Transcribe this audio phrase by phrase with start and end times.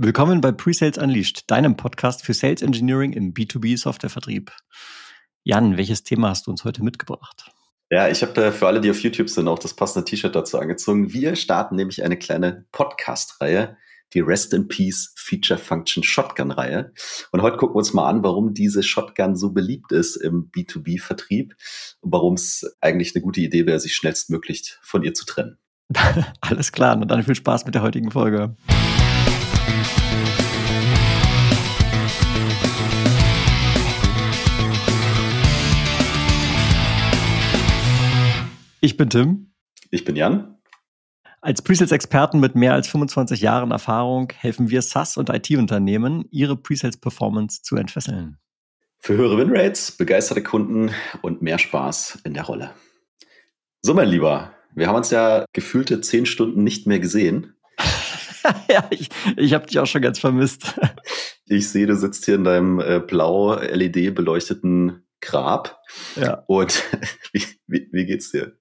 [0.00, 4.52] Willkommen bei Presales Unleashed, deinem Podcast für Sales Engineering im B2B Softwarevertrieb.
[5.42, 7.50] Jan, welches Thema hast du uns heute mitgebracht?
[7.90, 11.12] Ja, ich habe für alle, die auf YouTube sind, auch das passende T-Shirt dazu angezogen.
[11.12, 13.76] Wir starten nämlich eine kleine Podcast-Reihe,
[14.14, 16.92] die Rest in Peace Feature Function Shotgun-Reihe.
[17.32, 21.54] Und heute gucken wir uns mal an, warum diese Shotgun so beliebt ist im B2B-Vertrieb
[22.02, 25.58] und warum es eigentlich eine gute Idee wäre, sich schnellstmöglich von ihr zu trennen.
[26.40, 28.54] Alles klar, und dann viel Spaß mit der heutigen Folge.
[38.80, 39.52] Ich bin Tim.
[39.90, 40.56] Ich bin Jan.
[41.40, 47.62] Als Presales-Experten mit mehr als 25 Jahren Erfahrung helfen wir SaaS- und IT-Unternehmen, ihre Presales-Performance
[47.62, 48.38] zu entfesseln.
[49.00, 50.90] Für höhere Winrates, begeisterte Kunden
[51.22, 52.70] und mehr Spaß in der Rolle.
[53.82, 57.54] So, mein Lieber, wir haben uns ja gefühlte zehn Stunden nicht mehr gesehen.
[58.70, 60.78] ja, ich, ich habe dich auch schon ganz vermisst.
[61.46, 65.80] ich sehe, du sitzt hier in deinem äh, blau LED beleuchteten Grab.
[66.14, 66.44] Ja.
[66.46, 66.84] Und
[67.32, 68.56] wie, wie, wie geht's dir?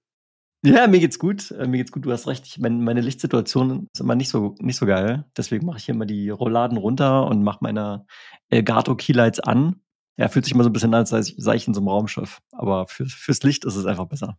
[0.68, 1.52] Ja, mir geht's gut.
[1.52, 2.06] Äh, mir geht's gut.
[2.06, 2.46] Du hast recht.
[2.46, 5.26] Ich, mein, meine Lichtsituation ist immer nicht so, nicht so geil.
[5.36, 8.06] Deswegen mache ich hier immer die Rolladen runter und mache meine
[8.50, 9.82] Elgato Keylights an.
[10.18, 12.40] Ja, fühlt sich immer so ein bisschen an, als sei ich in so einem Raumschiff.
[12.52, 14.38] Aber für, fürs Licht ist es einfach besser.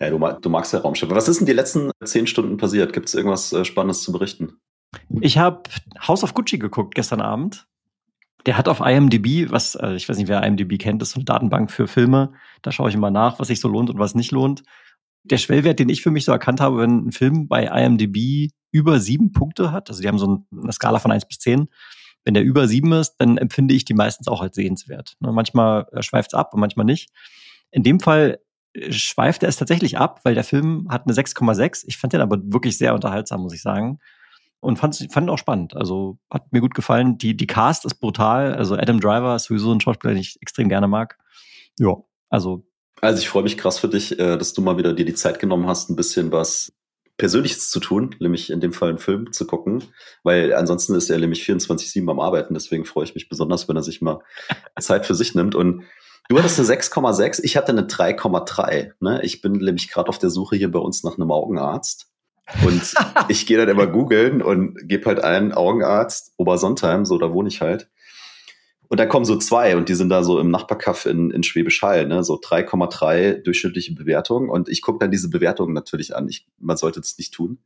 [0.00, 1.14] Ja, du, du magst ja Raumschiffe.
[1.14, 2.92] Was ist denn die letzten zehn Stunden passiert?
[2.92, 4.54] Gibt es irgendwas äh, Spannendes zu berichten?
[5.20, 5.62] Ich habe
[6.06, 7.66] House of Gucci geguckt gestern Abend.
[8.46, 11.18] Der hat auf IMDb, was, also ich weiß nicht, wer IMDb kennt, das ist so
[11.18, 12.32] eine Datenbank für Filme.
[12.60, 14.64] Da schaue ich immer nach, was sich so lohnt und was nicht lohnt
[15.24, 19.00] der Schwellwert, den ich für mich so erkannt habe, wenn ein Film bei IMDb über
[19.00, 21.68] sieben Punkte hat, also die haben so eine Skala von eins bis zehn,
[22.24, 25.16] wenn der über sieben ist, dann empfinde ich die meistens auch als sehenswert.
[25.20, 27.10] Ne, manchmal äh, schweift es ab und manchmal nicht.
[27.70, 28.40] In dem Fall
[28.72, 31.84] äh, schweift er es tatsächlich ab, weil der Film hat eine 6,6.
[31.86, 33.98] Ich fand den aber wirklich sehr unterhaltsam, muss ich sagen.
[34.60, 35.76] Und fand, fand auch spannend.
[35.76, 37.18] Also hat mir gut gefallen.
[37.18, 38.54] Die, die Cast ist brutal.
[38.54, 41.18] Also Adam Driver ist sowieso ein Schauspieler, den ich extrem gerne mag.
[41.78, 41.96] Ja,
[42.30, 42.66] also
[43.04, 45.38] also ich freue mich krass für dich, äh, dass du mal wieder dir die Zeit
[45.38, 46.72] genommen hast, ein bisschen was
[47.16, 49.84] Persönliches zu tun, nämlich in dem Fall einen Film zu gucken,
[50.24, 53.84] weil ansonsten ist er nämlich 24-7 am Arbeiten, deswegen freue ich mich besonders, wenn er
[53.84, 54.20] sich mal
[54.80, 55.84] Zeit für sich nimmt und
[56.30, 58.92] Du hattest eine 6,6, ich hatte eine 3,3.
[59.00, 59.20] Ne?
[59.22, 62.06] Ich bin nämlich gerade auf der Suche hier bei uns nach einem Augenarzt.
[62.64, 62.94] Und
[63.28, 67.60] ich gehe dann immer googeln und gebe halt einen Augenarzt, Obersontheim, so da wohne ich
[67.60, 67.90] halt.
[68.88, 71.82] Und dann kommen so zwei und die sind da so im Nachbarkaff in, in Schwäbisch
[71.82, 72.22] Hall, ne?
[72.22, 74.50] so 3,3 durchschnittliche Bewertungen.
[74.50, 76.28] Und ich gucke dann diese Bewertungen natürlich an.
[76.28, 77.58] Ich, man sollte das nicht tun.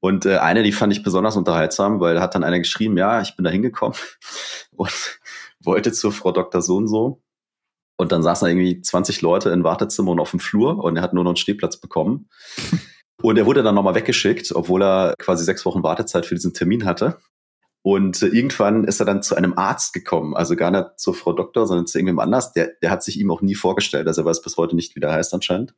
[0.00, 3.34] Und äh, eine, die fand ich besonders unterhaltsam, weil hat dann einer geschrieben, ja, ich
[3.34, 3.96] bin da hingekommen
[4.76, 5.18] und
[5.60, 6.62] wollte zur Frau Dr.
[6.62, 7.22] So und so.
[7.96, 11.02] Und dann saßen da irgendwie 20 Leute in Wartezimmer und auf dem Flur und er
[11.02, 12.28] hat nur noch einen Stehplatz bekommen.
[13.22, 16.84] Und er wurde dann nochmal weggeschickt, obwohl er quasi sechs Wochen Wartezeit für diesen Termin
[16.84, 17.16] hatte.
[17.86, 21.32] Und äh, irgendwann ist er dann zu einem Arzt gekommen, also gar nicht zur Frau
[21.32, 22.52] Doktor, sondern zu irgendjemandem anders.
[22.52, 25.00] Der, der hat sich ihm auch nie vorgestellt, also er weiß bis heute nicht, wie
[25.00, 25.72] der heißt anscheinend.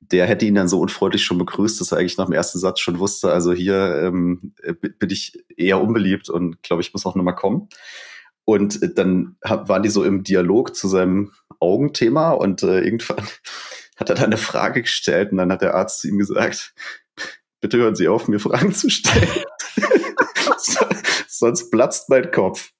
[0.00, 2.80] Der hätte ihn dann so unfreundlich schon begrüßt, dass er eigentlich nach dem ersten Satz
[2.80, 7.34] schon wusste, also hier ähm, bin ich eher unbeliebt und glaube ich muss auch nochmal
[7.34, 7.68] kommen.
[8.46, 13.26] Und äh, dann waren die so im Dialog zu seinem Augenthema und äh, irgendwann
[13.96, 16.72] hat er dann eine Frage gestellt und dann hat der Arzt zu ihm gesagt,
[17.60, 19.28] bitte hören Sie auf, mir Fragen zu stellen.
[21.38, 22.72] sonst platzt mein Kopf.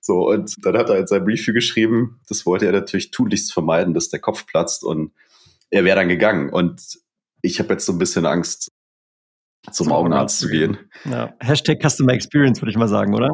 [0.00, 3.94] So, und dann hat er in seinem Review geschrieben, das wollte er natürlich tunlichst vermeiden,
[3.94, 5.12] dass der Kopf platzt und
[5.70, 6.50] er wäre dann gegangen.
[6.50, 6.82] Und
[7.42, 8.70] ich habe jetzt so ein bisschen Angst,
[9.64, 10.78] zum, zum Augenarzt zu gehen.
[11.04, 11.34] Ja.
[11.40, 13.30] Hashtag Customer Experience, würde ich mal sagen, oder?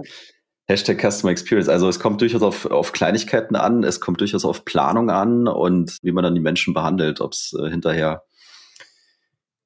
[0.68, 1.68] Hashtag Customer Experience.
[1.68, 5.98] Also es kommt durchaus auf, auf Kleinigkeiten an, es kommt durchaus auf Planung an und
[6.02, 8.24] wie man dann die Menschen behandelt, ob es äh, hinterher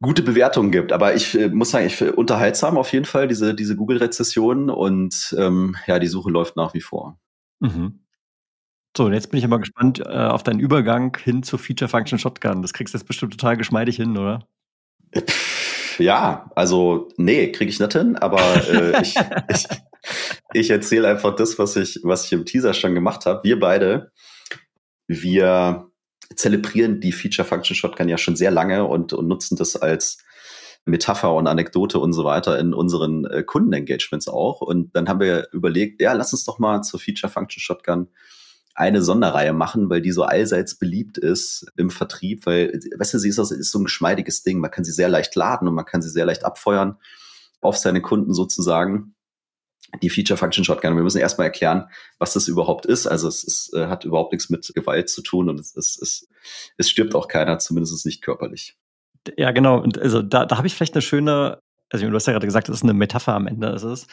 [0.02, 0.92] gute Bewertungen gibt.
[0.92, 5.34] Aber ich äh, muss sagen, ich finde unterhaltsam auf jeden Fall diese, diese Google-Rezession und
[5.38, 7.18] ähm, ja, die Suche läuft nach wie vor.
[7.60, 8.00] Mhm.
[8.96, 12.18] So, und jetzt bin ich immer gespannt äh, auf deinen Übergang hin zur Feature Function
[12.18, 12.62] Shotgun.
[12.62, 14.46] Das kriegst du jetzt bestimmt total geschmeidig hin, oder?
[15.98, 19.14] Ja, also nee, kriege ich nicht hin, aber äh, ich,
[19.48, 19.66] ich,
[20.54, 23.44] ich erzähle einfach das, was ich, was ich im Teaser schon gemacht habe.
[23.44, 24.10] Wir beide,
[25.06, 25.89] wir
[26.34, 30.18] zelebrieren die Feature Function Shotgun ja schon sehr lange und, und nutzen das als
[30.84, 34.60] Metapher und Anekdote und so weiter in unseren äh, Kundenengagements auch.
[34.60, 38.08] Und dann haben wir überlegt, ja, lass uns doch mal zur Feature Function Shotgun
[38.74, 43.28] eine Sonderreihe machen, weil die so allseits beliebt ist im Vertrieb, weil, weißt du, sie
[43.28, 44.58] ist, ist so ein geschmeidiges Ding.
[44.58, 46.96] Man kann sie sehr leicht laden und man kann sie sehr leicht abfeuern
[47.60, 49.14] auf seine Kunden sozusagen
[50.02, 50.96] die Feature Function Shotgun.
[50.96, 51.88] Wir müssen erstmal erklären,
[52.18, 53.06] was das überhaupt ist.
[53.06, 56.28] Also es ist, äh, hat überhaupt nichts mit Gewalt zu tun und es, es, es,
[56.76, 58.76] es stirbt auch keiner, zumindest nicht körperlich.
[59.36, 59.80] Ja, genau.
[59.80, 61.60] Und also da, da habe ich vielleicht eine schöne
[61.90, 64.06] also du hast ja gerade gesagt, das ist eine Metapher am Ende, ist es.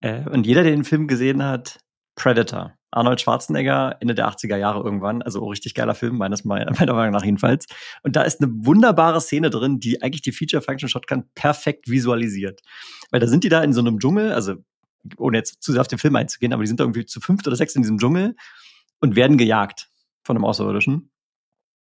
[0.00, 1.78] Äh, und jeder, der den Film gesehen hat,
[2.16, 2.74] Predator.
[2.92, 5.22] Arnold Schwarzenegger, Ende der 80er Jahre irgendwann.
[5.22, 7.66] Also richtig geiler Film, meines meiner Meinung nach jedenfalls.
[8.02, 12.60] Und da ist eine wunderbare Szene drin, die eigentlich die Feature Function Shotgun perfekt visualisiert.
[13.12, 14.56] Weil da sind die da in so einem Dschungel, also
[15.16, 17.56] ohne jetzt zu sehr auf den Film einzugehen, aber die sind irgendwie zu fünft oder
[17.56, 18.36] sechs in diesem Dschungel
[19.00, 19.88] und werden gejagt
[20.22, 21.10] von einem Außerirdischen.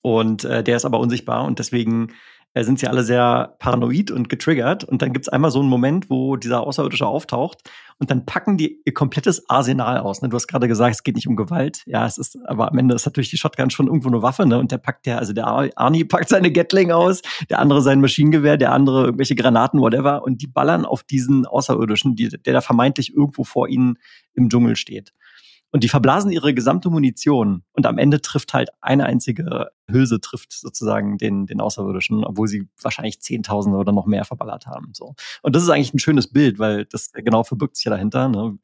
[0.00, 2.12] Und äh, der ist aber unsichtbar und deswegen
[2.54, 4.84] äh, sind sie alle sehr paranoid und getriggert.
[4.84, 7.62] Und dann gibt es einmal so einen Moment, wo dieser Außerirdische auftaucht
[7.98, 10.22] und dann packen die ihr komplettes Arsenal aus.
[10.22, 10.28] Ne?
[10.28, 11.82] Du hast gerade gesagt, es geht nicht um Gewalt.
[11.86, 14.58] Ja, es ist, aber am Ende ist natürlich die Shotgun schon irgendwo eine Waffe, ne?
[14.58, 18.56] Und der packt der, also der Arnie packt seine Gatling aus, der andere sein Maschinengewehr,
[18.56, 23.14] der andere irgendwelche Granaten, whatever, und die ballern auf diesen Außerirdischen, die, der da vermeintlich
[23.14, 23.98] irgendwo vor ihnen
[24.34, 25.12] im Dschungel steht.
[25.70, 30.52] Und die verblasen ihre gesamte Munition und am Ende trifft halt eine einzige Hülse trifft
[30.52, 34.92] sozusagen den, den Außerirdischen, obwohl sie wahrscheinlich Zehntausende oder noch mehr verballert haben.
[34.94, 35.14] So.
[35.42, 38.28] Und das ist eigentlich ein schönes Bild, weil das genau verbirgt sich ja dahinter.
[38.28, 38.58] Ne?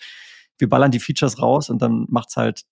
[0.58, 2.64] Wir ballern die Features raus und dann macht's halt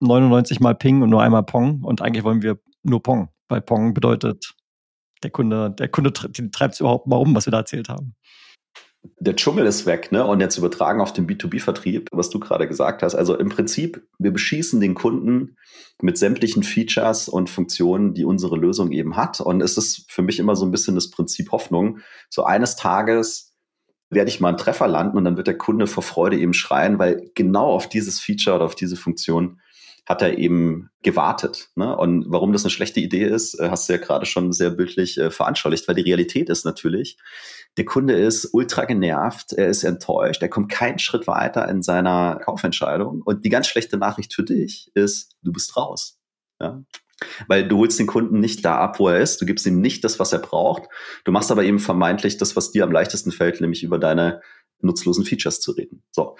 [0.00, 3.94] 99 mal Ping und nur einmal Pong und eigentlich wollen wir nur Pong, weil Pong
[3.94, 4.54] bedeutet,
[5.22, 8.14] der Kunde, der Kunde treibt es überhaupt mal um, was wir da erzählt haben
[9.02, 10.26] der Dschungel ist weg, ne?
[10.26, 13.14] Und jetzt übertragen auf den B2B-Vertrieb, was du gerade gesagt hast.
[13.14, 15.56] Also im Prinzip, wir beschießen den Kunden
[16.02, 19.40] mit sämtlichen Features und Funktionen, die unsere Lösung eben hat.
[19.40, 21.98] Und es ist für mich immer so ein bisschen das Prinzip Hoffnung.
[22.28, 23.54] So eines Tages
[24.10, 26.98] werde ich mal einen Treffer landen und dann wird der Kunde vor Freude eben schreien,
[26.98, 29.60] weil genau auf dieses Feature oder auf diese Funktion
[30.10, 31.68] hat er eben gewartet.
[31.76, 31.96] Ne?
[31.96, 35.16] Und warum das eine schlechte Idee ist, äh, hast du ja gerade schon sehr bildlich
[35.18, 37.16] äh, veranschaulicht, weil die Realität ist natürlich,
[37.76, 42.40] der Kunde ist ultra genervt, er ist enttäuscht, er kommt keinen Schritt weiter in seiner
[42.44, 43.22] Kaufentscheidung.
[43.22, 46.18] Und die ganz schlechte Nachricht für dich ist, du bist raus.
[46.60, 46.82] Ja?
[47.46, 50.02] Weil du holst den Kunden nicht da ab, wo er ist, du gibst ihm nicht
[50.02, 50.88] das, was er braucht.
[51.24, 54.40] Du machst aber eben vermeintlich das, was dir am leichtesten fällt, nämlich über deine
[54.82, 56.02] nutzlosen Features zu reden.
[56.10, 56.36] So.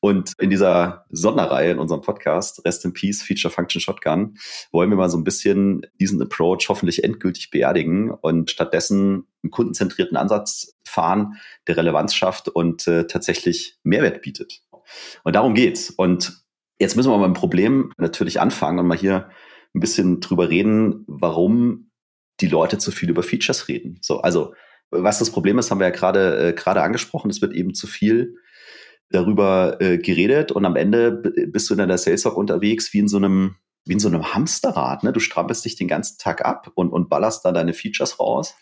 [0.00, 4.36] Und in dieser Sonderreihe in unserem Podcast, Rest in Peace, Feature Function Shotgun,
[4.72, 10.16] wollen wir mal so ein bisschen diesen Approach hoffentlich endgültig beerdigen und stattdessen einen kundenzentrierten
[10.16, 11.34] Ansatz fahren,
[11.66, 14.62] der Relevanz schafft und äh, tatsächlich Mehrwert bietet.
[15.22, 15.90] Und darum geht's.
[15.90, 16.44] Und
[16.78, 19.28] jetzt müssen wir mal mit dem Problem natürlich anfangen und mal hier
[19.74, 21.90] ein bisschen drüber reden, warum
[22.40, 23.98] die Leute zu viel über Features reden.
[24.02, 24.54] So, also
[24.90, 27.30] was das Problem ist, haben wir ja gerade äh, gerade angesprochen.
[27.30, 28.36] Es wird eben zu viel
[29.10, 31.12] darüber äh, geredet und am Ende
[31.48, 35.04] bist du in der Sales unterwegs wie in so einem wie in so einem Hamsterrad.
[35.04, 35.12] Ne?
[35.12, 38.54] Du strampelst dich den ganzen Tag ab und, und ballerst da deine Features raus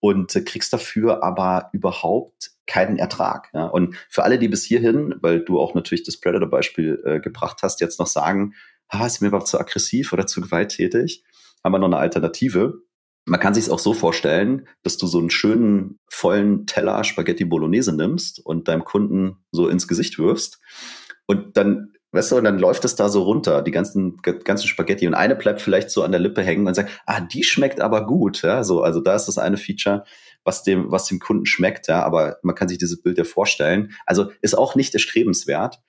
[0.00, 3.50] und äh, kriegst dafür aber überhaupt keinen Ertrag.
[3.52, 3.66] Ja?
[3.66, 7.80] Und für alle, die bis hierhin, weil du auch natürlich das Predator-Beispiel äh, gebracht hast,
[7.80, 8.54] jetzt noch sagen,
[8.88, 11.24] ah, ist mir überhaupt zu aggressiv oder zu gewalttätig,
[11.64, 12.82] haben wir noch eine Alternative.
[13.28, 17.44] Man kann sich es auch so vorstellen, dass du so einen schönen vollen Teller Spaghetti
[17.44, 20.60] Bolognese nimmst und deinem Kunden so ins Gesicht wirfst
[21.26, 25.06] und dann Weißt du, und dann läuft es da so runter, die ganzen, ganzen Spaghetti.
[25.06, 28.06] Und eine bleibt vielleicht so an der Lippe hängen und sagt, ah, die schmeckt aber
[28.06, 28.40] gut.
[28.40, 30.04] Ja, so, also da ist das eine Feature,
[30.42, 31.86] was dem, was dem Kunden schmeckt.
[31.86, 33.92] Ja, aber man kann sich dieses Bild ja vorstellen.
[34.06, 35.80] Also ist auch nicht erstrebenswert.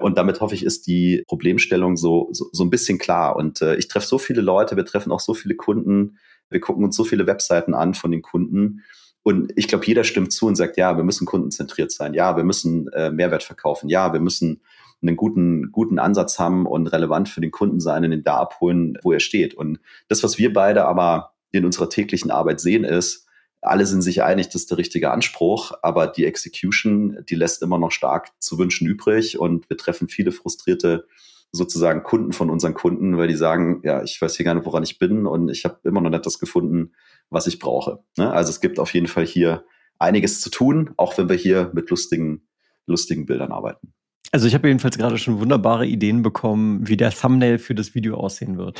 [0.00, 3.36] Und damit hoffe ich, ist die Problemstellung so, so, so ein bisschen klar.
[3.36, 6.18] Und äh, ich treffe so viele Leute, wir treffen auch so viele Kunden,
[6.50, 8.82] wir gucken uns so viele Webseiten an von den Kunden.
[9.22, 12.14] Und ich glaube, jeder stimmt zu und sagt, ja, wir müssen kundenzentriert sein.
[12.14, 13.88] Ja, wir müssen äh, Mehrwert verkaufen.
[13.88, 14.62] Ja, wir müssen
[15.02, 18.98] einen guten, guten Ansatz haben und relevant für den Kunden sein und ihn da abholen,
[19.02, 19.54] wo er steht.
[19.54, 23.26] Und das, was wir beide aber in unserer täglichen Arbeit sehen, ist,
[23.60, 27.78] alle sind sich einig, das ist der richtige Anspruch, aber die Execution, die lässt immer
[27.78, 31.06] noch stark zu wünschen übrig und wir treffen viele frustrierte
[31.52, 34.82] sozusagen Kunden von unseren Kunden, weil die sagen, ja, ich weiß hier gar nicht, woran
[34.82, 36.92] ich bin und ich habe immer noch nicht das gefunden,
[37.30, 38.00] was ich brauche.
[38.16, 38.30] Ne?
[38.30, 39.64] Also es gibt auf jeden Fall hier
[39.98, 42.46] einiges zu tun, auch wenn wir hier mit lustigen,
[42.86, 43.94] lustigen Bildern arbeiten.
[44.30, 48.16] Also ich habe jedenfalls gerade schon wunderbare Ideen bekommen, wie der Thumbnail für das Video
[48.16, 48.78] aussehen wird.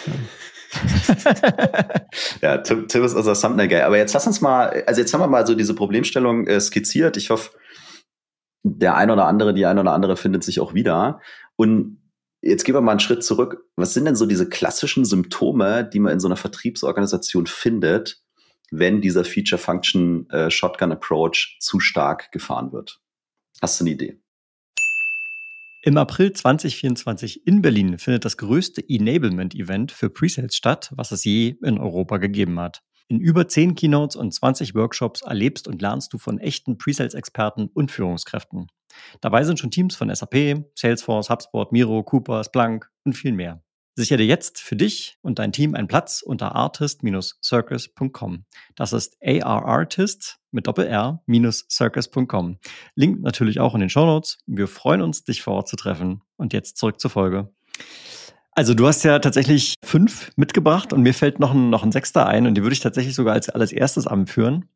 [2.43, 3.81] ja, Tim, Tim ist unser Thumbnail-Guy.
[3.81, 7.17] Aber jetzt lass uns mal, also jetzt haben wir mal so diese Problemstellung äh, skizziert.
[7.17, 7.53] Ich hoffe,
[8.63, 11.21] der ein oder andere, die ein oder andere findet sich auch wieder.
[11.57, 11.99] Und
[12.41, 13.67] Jetzt gehen wir mal einen Schritt zurück.
[13.77, 18.23] Was sind denn so diese klassischen Symptome, die man in so einer Vertriebsorganisation findet,
[18.71, 23.01] wenn dieser Feature-Function-Shotgun-Approach äh, zu stark gefahren wird?
[23.61, 24.21] Hast du eine Idee?
[25.83, 31.57] Im April 2024 in Berlin findet das größte Enablement-Event für Presales statt, was es je
[31.63, 32.83] in Europa gegeben hat.
[33.09, 37.91] In über 10 Keynotes und 20 Workshops erlebst und lernst du von echten Presales-Experten und
[37.91, 38.69] Führungskräften.
[39.21, 43.63] Dabei sind schon Teams von SAP, Salesforce, HubSpot, Miro, Cooper, Splunk und viel mehr.
[43.99, 48.45] Sichere jetzt für dich und dein Team einen Platz unter artist-circus.com.
[48.77, 52.59] Das ist arartist mit Doppel-R-circus.com.
[52.95, 54.39] Link natürlich auch in den Show Notes.
[54.47, 56.23] Wir freuen uns, dich vor Ort zu treffen.
[56.37, 57.53] Und jetzt zurück zur Folge.
[58.53, 62.27] Also du hast ja tatsächlich fünf mitgebracht und mir fällt noch ein, noch ein sechster
[62.27, 64.69] ein und die würde ich tatsächlich sogar als alles erstes anführen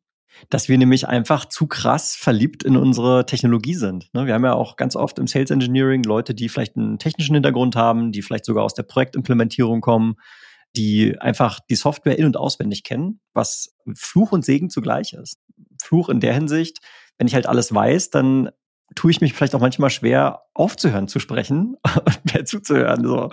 [0.49, 4.09] dass wir nämlich einfach zu krass verliebt in unsere Technologie sind.
[4.13, 7.33] Ne, wir haben ja auch ganz oft im Sales Engineering Leute, die vielleicht einen technischen
[7.33, 10.15] Hintergrund haben, die vielleicht sogar aus der Projektimplementierung kommen,
[10.75, 15.39] die einfach die Software in- und auswendig kennen, was Fluch und Segen zugleich ist.
[15.81, 16.79] Fluch in der Hinsicht,
[17.17, 18.49] wenn ich halt alles weiß, dann
[18.95, 21.75] tue ich mich vielleicht auch manchmal schwer, aufzuhören zu sprechen
[22.05, 23.03] und mehr zuzuhören.
[23.03, 23.29] So.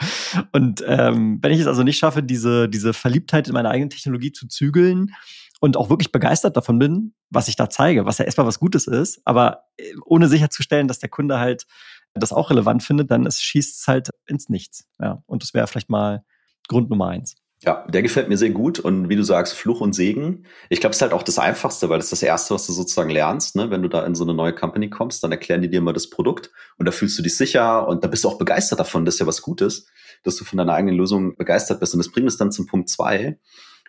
[0.52, 4.32] Und ähm, wenn ich es also nicht schaffe, diese, diese Verliebtheit in meine eigene Technologie
[4.32, 5.12] zu zügeln,
[5.60, 8.86] und auch wirklich begeistert davon bin, was ich da zeige, was ja erstmal was Gutes
[8.86, 11.66] ist, aber äh, ohne sicherzustellen, dass der Kunde halt
[12.14, 14.88] das auch relevant findet, dann schießt es halt ins Nichts.
[14.98, 16.24] Ja, und das wäre vielleicht mal
[16.66, 17.36] Grund Nummer eins.
[17.62, 20.46] Ja, der gefällt mir sehr gut und wie du sagst, Fluch und Segen.
[20.70, 22.72] Ich glaube, es ist halt auch das Einfachste, weil das ist das Erste, was du
[22.72, 23.54] sozusagen lernst.
[23.54, 23.70] Ne?
[23.70, 26.08] Wenn du da in so eine neue Company kommst, dann erklären die dir mal das
[26.08, 29.04] Produkt und da fühlst du dich sicher und da bist du auch begeistert davon.
[29.04, 29.86] Das ist ja was Gutes,
[30.22, 31.92] dass du von deiner eigenen Lösung begeistert bist.
[31.92, 33.38] Und das bringt es dann zum Punkt zwei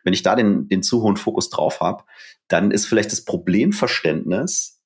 [0.03, 2.03] wenn ich da den, den zu hohen Fokus drauf habe,
[2.47, 4.81] dann ist vielleicht das Problemverständnis,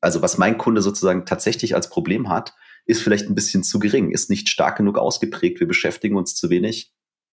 [0.00, 2.54] also was mein Kunde sozusagen tatsächlich als Problem hat,
[2.86, 5.60] ist vielleicht ein bisschen zu gering, ist nicht stark genug ausgeprägt.
[5.60, 6.92] Wir beschäftigen uns zu wenig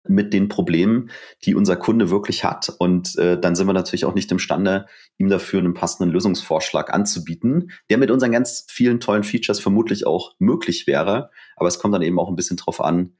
[0.06, 1.10] mit den Problemen,
[1.44, 2.74] die unser Kunde wirklich hat.
[2.78, 4.86] Und äh, dann sind wir natürlich auch nicht imstande,
[5.16, 10.34] ihm dafür einen passenden Lösungsvorschlag anzubieten, der mit unseren ganz vielen tollen Features vermutlich auch
[10.38, 11.30] möglich wäre.
[11.56, 13.16] Aber es kommt dann eben auch ein bisschen drauf an,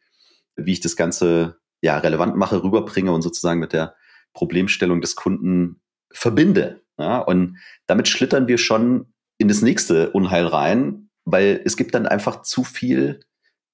[0.57, 3.95] wie ich das Ganze ja relevant mache, rüberbringe und sozusagen mit der
[4.35, 5.81] Problemstellung des Kunden
[6.13, 6.83] verbinde.
[6.99, 12.07] Ja, und damit schlittern wir schon in das nächste Unheil rein, weil es gibt dann
[12.07, 13.21] einfach zu viel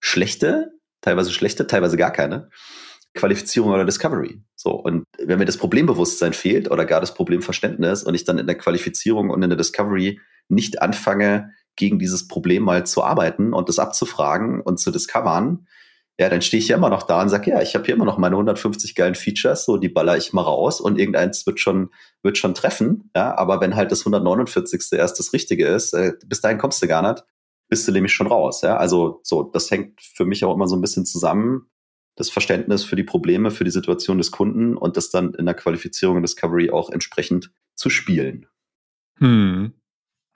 [0.01, 2.49] schlechte, teilweise schlechte, teilweise gar keine
[3.15, 4.43] Qualifizierung oder Discovery.
[4.55, 4.71] So.
[4.71, 8.57] Und wenn mir das Problembewusstsein fehlt oder gar das Problemverständnis und ich dann in der
[8.57, 13.79] Qualifizierung und in der Discovery nicht anfange, gegen dieses Problem mal zu arbeiten und das
[13.79, 15.67] abzufragen und zu discovern,
[16.21, 18.05] ja, dann stehe ich ja immer noch da und sage, ja, ich habe hier immer
[18.05, 21.89] noch meine 150 geilen Features, so die baller ich mal raus und irgendeins wird schon,
[22.23, 23.11] wird schon treffen.
[23.17, 24.99] Ja, aber wenn halt das 149.
[24.99, 27.25] erst das Richtige ist, äh, bis dahin kommst du gar nicht,
[27.71, 28.61] bist du nämlich schon raus.
[28.61, 31.71] Ja, also so, das hängt für mich auch immer so ein bisschen zusammen.
[32.17, 35.55] Das Verständnis für die Probleme, für die Situation des Kunden und das dann in der
[35.55, 38.47] Qualifizierung und Discovery auch entsprechend zu spielen.
[39.17, 39.73] Hm.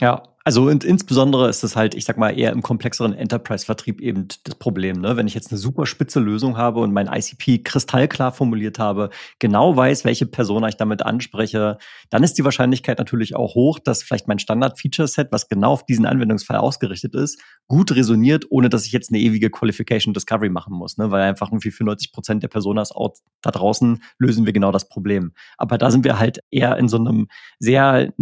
[0.01, 4.29] Ja, also und insbesondere ist es halt, ich sag mal, eher im komplexeren Enterprise-Vertrieb eben
[4.45, 5.01] das Problem.
[5.01, 5.17] Ne?
[5.17, 9.09] Wenn ich jetzt eine super spitze Lösung habe und mein ICP kristallklar formuliert habe,
[9.39, 11.79] genau weiß, welche Persona ich damit anspreche,
[12.11, 16.05] dann ist die Wahrscheinlichkeit natürlich auch hoch, dass vielleicht mein Standard-Feature-Set, was genau auf diesen
[16.05, 20.99] Anwendungsfall ausgerichtet ist, gut resoniert, ohne dass ich jetzt eine ewige Qualification Discovery machen muss.
[20.99, 21.11] Ne?
[21.11, 24.91] Weil einfach irgendwie für 90 Prozent der Personas out da draußen lösen wir genau das
[24.91, 25.33] Problem.
[25.57, 28.13] Aber da sind wir halt eher in so einem sehr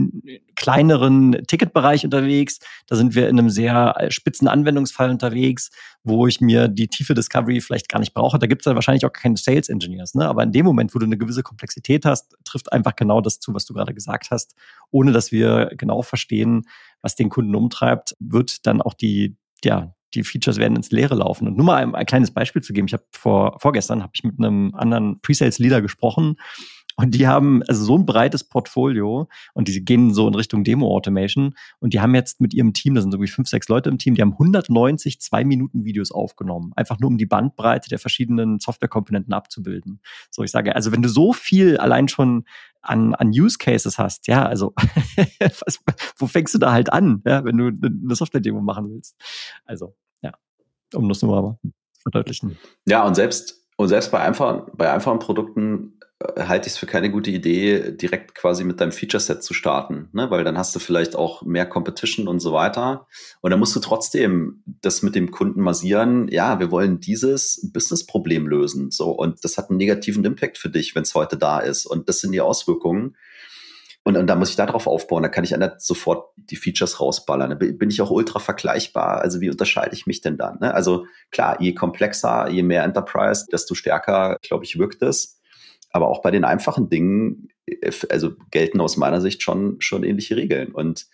[0.62, 2.60] kleineren Ticketbereich unterwegs.
[2.86, 5.70] Da sind wir in einem sehr äh, spitzen Anwendungsfall unterwegs,
[6.04, 8.38] wo ich mir die tiefe Discovery vielleicht gar nicht brauche.
[8.38, 10.14] Da gibt es dann wahrscheinlich auch keine Sales Engineers.
[10.14, 10.28] Ne?
[10.28, 13.52] Aber in dem Moment, wo du eine gewisse Komplexität hast, trifft einfach genau das zu,
[13.54, 14.54] was du gerade gesagt hast.
[14.92, 16.62] Ohne dass wir genau verstehen,
[17.00, 21.48] was den Kunden umtreibt, wird dann auch die, ja, die Features werden ins Leere laufen.
[21.48, 22.86] Und nur mal ein, ein kleines Beispiel zu geben.
[22.86, 26.36] Ich habe vor, vorgestern habe ich mit einem anderen Pre-Sales-Leader gesprochen
[26.96, 31.54] und die haben also so ein breites Portfolio und die gehen so in Richtung Demo-Automation.
[31.80, 34.14] Und die haben jetzt mit ihrem Team, da sind irgendwie fünf, sechs Leute im Team,
[34.14, 36.72] die haben 190 Zwei-Minuten-Videos aufgenommen.
[36.76, 40.00] Einfach nur um die Bandbreite der verschiedenen Softwarekomponenten abzubilden.
[40.30, 42.44] So, ich sage, also wenn du so viel allein schon
[42.82, 44.74] an, an Use Cases hast, ja, also
[45.66, 45.80] was,
[46.16, 49.16] wo fängst du da halt an, ja, wenn du eine Software-Demo machen willst?
[49.64, 50.32] Also, ja,
[50.94, 52.58] um das nur mal zu verdeutlichen.
[52.86, 55.98] Ja, und selbst und selbst bei einfachen, bei einfachen Produkten
[56.38, 60.30] halte ich es für keine gute Idee, direkt quasi mit deinem Feature-Set zu starten, ne?
[60.30, 63.06] weil dann hast du vielleicht auch mehr Competition und so weiter.
[63.40, 66.28] Und dann musst du trotzdem das mit dem Kunden massieren.
[66.28, 68.90] Ja, wir wollen dieses Business-Problem lösen.
[68.90, 71.86] So, und das hat einen negativen Impact für dich, wenn es heute da ist.
[71.86, 73.16] Und das sind die Auswirkungen.
[74.04, 75.22] Und, und da muss ich darauf aufbauen.
[75.22, 77.50] Da kann ich nicht sofort die Features rausballern.
[77.50, 79.20] Da bin ich auch ultra vergleichbar.
[79.20, 80.58] Also wie unterscheide ich mich denn dann?
[80.60, 80.74] Ne?
[80.74, 85.40] Also klar, je komplexer, je mehr Enterprise, desto stärker, glaube ich, wirkt es.
[85.92, 90.36] Aber auch bei den einfachen Dingen, äh, also gelten aus meiner Sicht schon, schon ähnliche
[90.36, 90.72] Regeln.
[90.72, 91.06] Und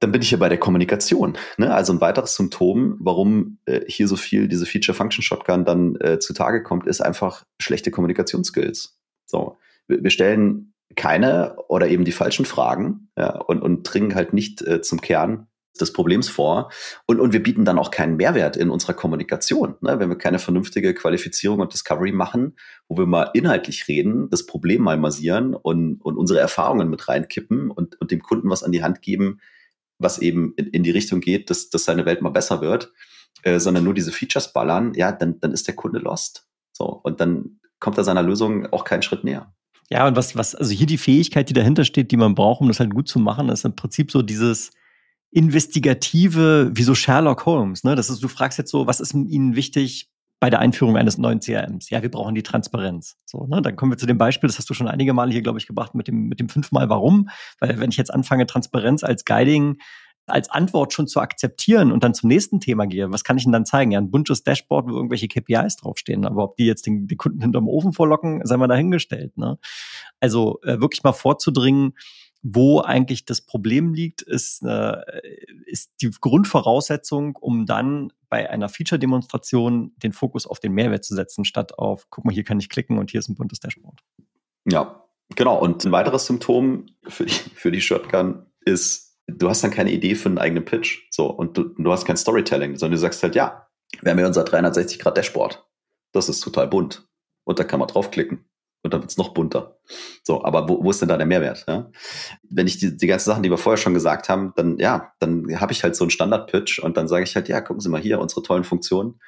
[0.00, 1.38] dann bin ich hier bei der Kommunikation.
[1.58, 1.72] Ne?
[1.72, 6.86] Also ein weiteres Symptom, warum äh, hier so viel diese Feature-Function-Shotgun dann äh, zutage kommt,
[6.86, 8.98] ist einfach schlechte Kommunikationsskills.
[9.26, 14.32] So, wir, wir stellen keine oder eben die falschen Fragen ja, und, und dringen halt
[14.32, 15.46] nicht äh, zum Kern
[15.80, 16.70] des Problems vor.
[17.06, 19.76] Und, und wir bieten dann auch keinen Mehrwert in unserer Kommunikation.
[19.80, 19.98] Ne?
[19.98, 22.56] Wenn wir keine vernünftige Qualifizierung und Discovery machen,
[22.88, 27.70] wo wir mal inhaltlich reden, das Problem mal massieren und, und unsere Erfahrungen mit reinkippen
[27.70, 29.40] und, und dem Kunden was an die Hand geben,
[29.98, 32.92] was eben in, in die Richtung geht, dass, dass seine Welt mal besser wird,
[33.42, 36.46] äh, sondern nur diese Features ballern, ja, dann, dann ist der Kunde lost.
[36.72, 39.52] So, und dann kommt er seiner Lösung auch keinen Schritt näher.
[39.90, 42.68] Ja, und was, was, also hier die Fähigkeit, die dahinter steht, die man braucht, um
[42.68, 44.70] das halt gut zu machen, ist im Prinzip so dieses,
[45.32, 47.84] investigative, wie so Sherlock Holmes.
[47.84, 47.96] Ne?
[47.96, 50.10] Das ist, du fragst jetzt so, was ist Ihnen wichtig
[50.40, 51.88] bei der Einführung eines neuen CRMs?
[51.88, 53.16] Ja, wir brauchen die Transparenz.
[53.24, 53.62] So, ne?
[53.62, 55.66] Dann kommen wir zu dem Beispiel, das hast du schon einige Male hier, glaube ich,
[55.66, 57.30] gebracht mit dem, mit dem fünfmal Warum.
[57.60, 59.78] Weil wenn ich jetzt anfange, Transparenz als Guiding
[60.26, 63.52] als Antwort schon zu akzeptieren und dann zum nächsten Thema gehe, was kann ich denn
[63.52, 63.90] dann zeigen?
[63.90, 66.24] Ja, ein buntes Dashboard, wo irgendwelche KPIs draufstehen.
[66.24, 69.36] Aber ob die jetzt den, den Kunden hinterm Ofen vorlocken, sei mal dahingestellt.
[69.36, 69.58] Ne?
[70.20, 71.94] Also äh, wirklich mal vorzudringen,
[72.42, 74.96] wo eigentlich das Problem liegt, ist, äh,
[75.64, 81.44] ist die Grundvoraussetzung, um dann bei einer Feature-Demonstration den Fokus auf den Mehrwert zu setzen,
[81.44, 84.00] statt auf, guck mal, hier kann ich klicken und hier ist ein buntes Dashboard.
[84.64, 85.04] Ja,
[85.36, 85.58] genau.
[85.58, 90.16] Und ein weiteres Symptom für die, für die Shotgun ist, du hast dann keine Idee
[90.16, 91.06] für einen eigenen Pitch.
[91.10, 93.68] So, und du, du hast kein Storytelling, sondern du sagst halt, ja,
[94.00, 95.64] wir haben ja unser 360-Grad-Dashboard.
[96.12, 97.06] Das ist total bunt.
[97.44, 98.44] Und da kann man draufklicken
[98.82, 99.76] und dann wird's noch bunter.
[100.22, 101.64] So, aber wo, wo ist denn da der Mehrwert?
[101.68, 101.90] Ja?
[102.48, 105.60] Wenn ich die, die ganzen Sachen, die wir vorher schon gesagt haben, dann ja, dann
[105.60, 108.00] habe ich halt so einen Standard-Pitch und dann sage ich halt, ja, gucken Sie mal
[108.00, 109.20] hier, unsere tollen Funktionen.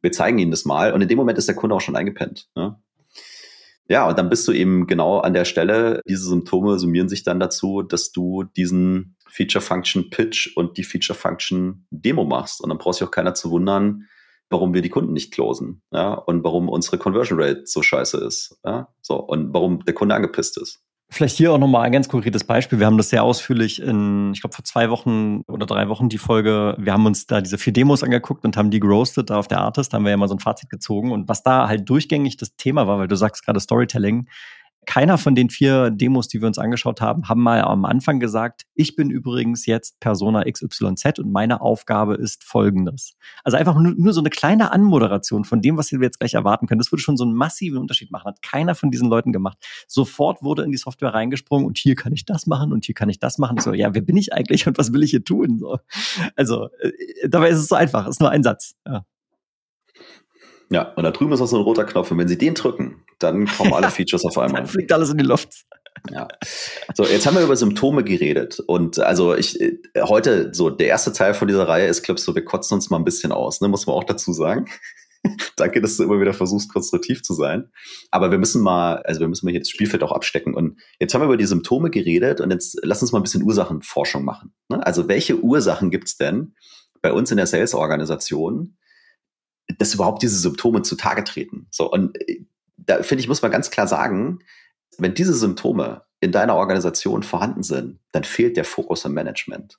[0.00, 2.48] Wir zeigen Ihnen das mal und in dem Moment ist der Kunde auch schon eingepennt.
[2.56, 2.80] Ja?
[3.90, 6.00] Ja, und dann bist du eben genau an der Stelle.
[6.08, 11.18] Diese Symptome summieren sich dann dazu, dass du diesen Feature Function Pitch und die Feature
[11.18, 12.60] Function Demo machst.
[12.60, 14.06] Und dann brauchst du auch keiner zu wundern,
[14.50, 18.58] warum wir die Kunden nicht closen, ja, und warum unsere Conversion Rate so scheiße ist,
[18.64, 20.82] ja, so, und warum der Kunde angepisst ist.
[21.12, 22.78] Vielleicht hier auch nochmal ein ganz konkretes Beispiel.
[22.78, 26.18] Wir haben das sehr ausführlich in, ich glaube, vor zwei Wochen oder drei Wochen die
[26.18, 26.76] Folge.
[26.78, 29.58] Wir haben uns da diese vier Demos angeguckt und haben die geroastet da auf der
[29.58, 29.92] Artist.
[29.92, 31.10] Da haben wir ja mal so ein Fazit gezogen.
[31.10, 34.28] Und was da halt durchgängig das Thema war, weil du sagst gerade Storytelling,
[34.86, 38.62] keiner von den vier Demos, die wir uns angeschaut haben, haben mal am Anfang gesagt,
[38.74, 43.14] ich bin übrigens jetzt Persona XYZ und meine Aufgabe ist folgendes.
[43.44, 46.66] Also einfach nur, nur so eine kleine Anmoderation von dem, was wir jetzt gleich erwarten
[46.66, 46.78] können.
[46.78, 48.26] Das würde schon so einen massiven Unterschied machen.
[48.26, 49.58] Hat keiner von diesen Leuten gemacht.
[49.86, 53.08] Sofort wurde in die Software reingesprungen und hier kann ich das machen und hier kann
[53.08, 53.58] ich das machen.
[53.58, 55.58] So, ja, wer bin ich eigentlich und was will ich hier tun?
[55.58, 55.78] So.
[56.36, 58.04] Also, äh, dabei ist es so einfach.
[58.06, 58.74] Es ist nur ein Satz.
[58.86, 59.04] Ja.
[60.70, 62.10] Ja, und da drüben ist auch so ein roter Knopf.
[62.10, 64.60] Und wenn Sie den drücken, dann kommen alle Features auf einmal.
[64.62, 65.64] dann fliegt alles in die Luft.
[66.10, 66.28] Ja.
[66.94, 68.60] So, jetzt haben wir über Symptome geredet.
[68.60, 72.24] Und also ich, äh, heute, so der erste Teil von dieser Reihe ist, glaube ich,
[72.24, 73.68] so, wir kotzen uns mal ein bisschen aus, ne?
[73.68, 74.66] muss man auch dazu sagen.
[75.56, 77.70] Danke, dass du immer wieder versuchst, konstruktiv zu sein.
[78.10, 80.54] Aber wir müssen mal, also wir müssen mal hier das Spielfeld auch abstecken.
[80.54, 83.42] Und jetzt haben wir über die Symptome geredet und jetzt lass uns mal ein bisschen
[83.42, 84.54] Ursachenforschung machen.
[84.68, 84.84] Ne?
[84.86, 86.54] Also welche Ursachen gibt's denn
[87.02, 88.76] bei uns in der Sales-Organisation,
[89.78, 91.66] dass überhaupt diese Symptome zutage treten.
[91.70, 92.44] So, und äh,
[92.76, 94.40] da finde ich, muss man ganz klar sagen,
[94.98, 99.78] wenn diese Symptome in deiner Organisation vorhanden sind, dann fehlt der Fokus im Management.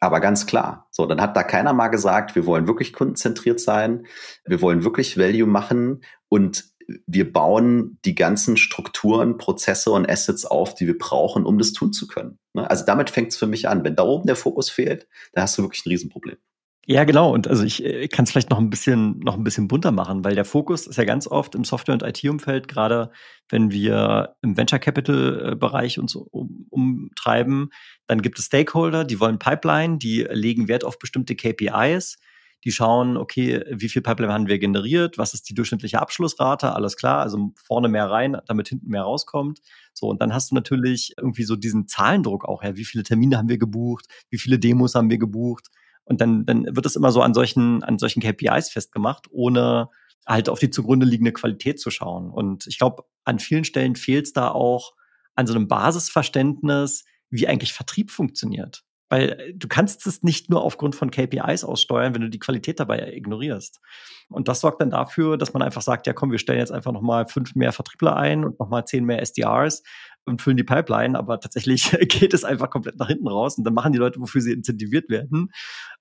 [0.00, 4.06] Aber ganz klar, so, dann hat da keiner mal gesagt, wir wollen wirklich kundenzentriert sein,
[4.44, 6.72] wir wollen wirklich Value machen und
[7.06, 11.92] wir bauen die ganzen Strukturen, Prozesse und Assets auf, die wir brauchen, um das tun
[11.92, 12.38] zu können.
[12.52, 12.68] Ne?
[12.68, 13.84] Also damit fängt es für mich an.
[13.84, 16.38] Wenn da oben der Fokus fehlt, dann hast du wirklich ein Riesenproblem.
[16.86, 17.32] Ja, genau.
[17.32, 20.24] Und also ich äh, kann es vielleicht noch ein bisschen, noch ein bisschen bunter machen,
[20.24, 23.12] weil der Fokus ist ja ganz oft im Software- und IT-Umfeld, gerade
[23.48, 27.70] wenn wir im Venture Capital-Bereich uns um, umtreiben,
[28.08, 32.18] dann gibt es Stakeholder, die wollen Pipeline, die legen Wert auf bestimmte KPIs,
[32.64, 36.96] die schauen, okay, wie viel Pipeline haben wir generiert, was ist die durchschnittliche Abschlussrate, alles
[36.96, 39.60] klar, also vorne mehr rein, damit hinten mehr rauskommt.
[39.94, 43.38] So, und dann hast du natürlich irgendwie so diesen Zahlendruck auch, ja, wie viele Termine
[43.38, 45.68] haben wir gebucht, wie viele Demos haben wir gebucht
[46.04, 49.88] und dann, dann wird es immer so an solchen, an solchen KPIs festgemacht, ohne
[50.26, 52.30] halt auf die zugrunde liegende Qualität zu schauen.
[52.30, 54.94] Und ich glaube, an vielen Stellen fehlt es da auch
[55.34, 58.84] an so einem Basisverständnis, wie eigentlich Vertrieb funktioniert.
[59.08, 62.80] Weil äh, du kannst es nicht nur aufgrund von KPIs aussteuern, wenn du die Qualität
[62.80, 63.80] dabei ignorierst.
[64.28, 66.92] Und das sorgt dann dafür, dass man einfach sagt, ja komm, wir stellen jetzt einfach
[66.92, 69.82] nochmal fünf mehr Vertriebler ein und nochmal zehn mehr SDRs
[70.24, 73.74] und füllen die Pipeline, aber tatsächlich geht es einfach komplett nach hinten raus und dann
[73.74, 75.52] machen die Leute, wofür sie incentiviert werden.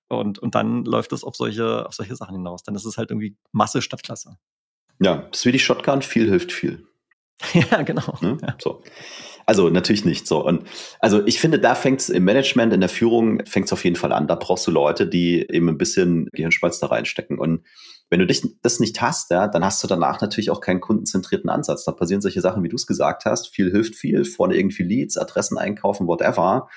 [0.07, 2.63] Und, und dann läuft es auf solche, auf solche Sachen hinaus.
[2.63, 4.38] Dann ist es halt irgendwie Masse statt Klasse.
[4.99, 6.86] Ja, das ist wie die Shotgun, viel hilft viel.
[7.53, 8.17] ja, genau.
[8.21, 8.38] Ne?
[8.41, 8.55] Ja.
[8.62, 8.84] So.
[9.45, 10.45] Also natürlich nicht so.
[10.45, 10.67] Und
[10.99, 13.95] also ich finde, da fängt es im Management, in der Führung, fängt es auf jeden
[13.95, 14.27] Fall an.
[14.27, 17.39] Da brauchst du Leute, die eben ein bisschen Gehirnspalz da reinstecken.
[17.39, 17.65] Und
[18.12, 21.50] wenn du dich das nicht hast, ja, dann hast du danach natürlich auch keinen kundenzentrierten
[21.50, 21.86] Ansatz.
[21.86, 23.47] Da passieren solche Sachen, wie du es gesagt hast.
[23.47, 26.67] Viel hilft viel, vorne irgendwie Leads, Adressen einkaufen, whatever.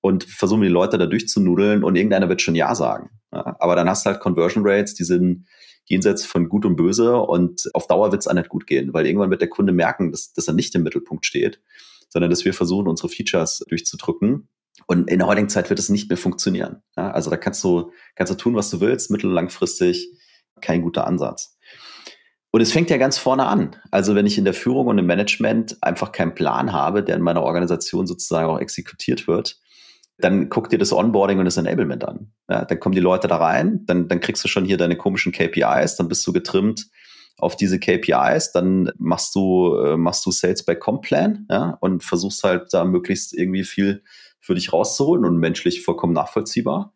[0.00, 3.10] und versuchen die Leute da durchzunudeln und irgendeiner wird schon Ja sagen.
[3.32, 5.48] Ja, aber dann hast du halt Conversion Rates, die sind
[5.86, 9.06] jenseits von Gut und Böse und auf Dauer wird es auch nicht gut gehen, weil
[9.06, 11.60] irgendwann wird der Kunde merken, dass, dass er nicht im Mittelpunkt steht,
[12.08, 14.48] sondern dass wir versuchen, unsere Features durchzudrücken.
[14.86, 16.82] Und in der heutigen Zeit wird es nicht mehr funktionieren.
[16.96, 20.08] Ja, also da kannst du, kannst du tun, was du willst, mittel- und langfristig
[20.60, 21.56] kein guter Ansatz.
[22.50, 23.76] Und es fängt ja ganz vorne an.
[23.90, 27.22] Also wenn ich in der Führung und im Management einfach keinen Plan habe, der in
[27.22, 29.58] meiner Organisation sozusagen auch exekutiert wird,
[30.18, 32.32] dann guck dir das Onboarding und das Enablement an.
[32.48, 35.32] Ja, dann kommen die Leute da rein, dann, dann kriegst du schon hier deine komischen
[35.32, 36.86] KPIs, dann bist du getrimmt
[37.38, 42.02] auf diese KPIs, dann machst du, äh, machst du Sales by Comp Plan ja, und
[42.02, 44.02] versuchst halt da möglichst irgendwie viel
[44.40, 46.94] für dich rauszuholen und menschlich vollkommen nachvollziehbar.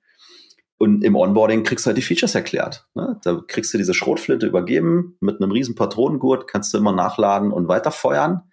[0.82, 2.86] Und im Onboarding kriegst du halt die Features erklärt.
[2.94, 3.20] Ne?
[3.22, 7.68] Da kriegst du diese Schrotflinte übergeben mit einem riesen Patronengurt, kannst du immer nachladen und
[7.68, 8.50] weiterfeuern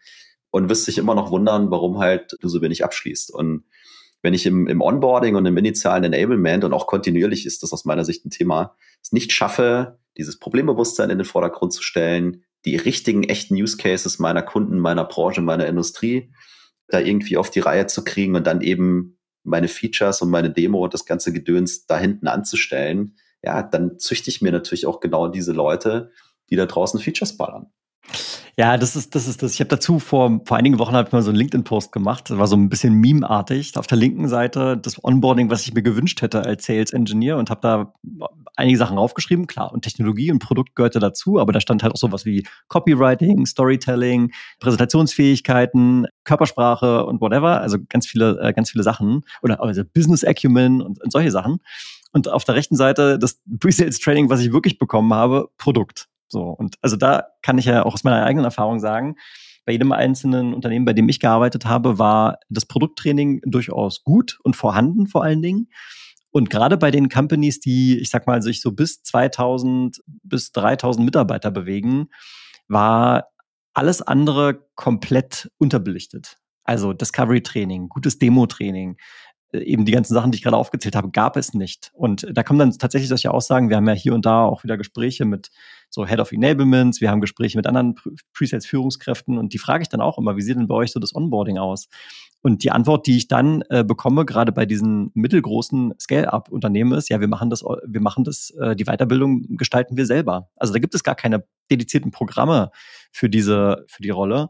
[0.52, 3.34] und wirst dich immer noch wundern, warum halt du so wenig abschließt.
[3.34, 3.63] Und
[4.22, 7.86] wenn ich im, im Onboarding und im initialen Enablement und auch kontinuierlich ist das aus
[7.86, 12.76] meiner Sicht ein Thema, es nicht schaffe, dieses Problembewusstsein in den Vordergrund zu stellen, die
[12.76, 16.30] richtigen, echten Use Cases meiner Kunden, meiner Branche, meiner Industrie
[16.90, 19.16] da irgendwie auf die Reihe zu kriegen und dann eben
[19.47, 24.29] meine Features und meine Demo und das ganze Gedöns da hinten anzustellen, ja, dann züchte
[24.29, 26.12] ich mir natürlich auch genau diese Leute,
[26.49, 27.71] die da draußen Features ballern.
[28.60, 29.28] Ja, das ist das.
[29.28, 29.54] Ist das.
[29.54, 32.30] Ich habe dazu vor, vor einigen Wochen halt mal so einen LinkedIn-Post gemacht.
[32.30, 33.78] Das war so ein bisschen meme-artig.
[33.78, 37.52] Auf der linken Seite das Onboarding, was ich mir gewünscht hätte als Sales Engineer und
[37.52, 37.93] habe da
[38.56, 39.46] einige Sachen aufgeschrieben.
[39.46, 43.46] Klar, und Technologie und Produkt gehörte dazu, aber da stand halt auch sowas wie Copywriting,
[43.46, 47.62] Storytelling, Präsentationsfähigkeiten, Körpersprache und whatever.
[47.62, 49.24] Also ganz viele, äh, ganz viele Sachen.
[49.43, 51.60] Oder also Business Acumen und, und solche Sachen.
[52.12, 56.08] Und auf der rechten Seite das Pre-Sales Training, was ich wirklich bekommen habe, Produkt.
[56.28, 59.16] So, und also da kann ich ja auch aus meiner eigenen Erfahrung sagen,
[59.66, 64.56] bei jedem einzelnen Unternehmen, bei dem ich gearbeitet habe, war das Produkttraining durchaus gut und
[64.56, 65.70] vorhanden vor allen Dingen.
[66.32, 71.04] Und gerade bei den Companies, die, ich sag mal, sich so bis 2000 bis 3000
[71.04, 72.10] Mitarbeiter bewegen,
[72.68, 73.28] war
[73.74, 76.38] alles andere komplett unterbelichtet.
[76.63, 78.98] Also Discovery Training, gutes Demo Training,
[79.62, 81.91] eben die ganzen Sachen, die ich gerade aufgezählt habe, gab es nicht.
[81.93, 83.70] Und da kommen dann tatsächlich solche Aussagen.
[83.70, 85.50] Wir haben ja hier und da auch wieder Gespräche mit
[85.89, 87.96] so Head of Enablements, wir haben Gespräche mit anderen
[88.34, 91.15] Pre-Sales-Führungskräften und die frage ich dann auch immer, wie sieht denn bei euch so das
[91.15, 91.88] Onboarding aus?
[92.41, 97.20] Und die Antwort, die ich dann äh, bekomme, gerade bei diesen mittelgroßen Scale-Up-Unternehmen ist, ja,
[97.20, 100.50] wir machen das, wir machen das, äh, die Weiterbildung gestalten wir selber.
[100.56, 102.70] Also da gibt es gar keine dedizierten Programme
[103.12, 104.50] für diese, für die Rolle.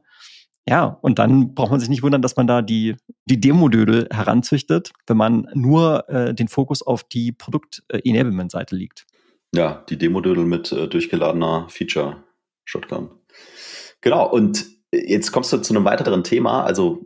[0.69, 4.91] Ja, und dann braucht man sich nicht wundern, dass man da die, die Demo-Dödel heranzüchtet,
[5.07, 9.05] wenn man nur äh, den Fokus auf die Produkt-Enablement-Seite liegt.
[9.55, 13.11] Ja, die Demo-Dödel mit äh, durchgeladener Feature-Shotgun.
[14.01, 16.63] Genau, und jetzt kommst du zu einem weiteren Thema.
[16.63, 17.05] Also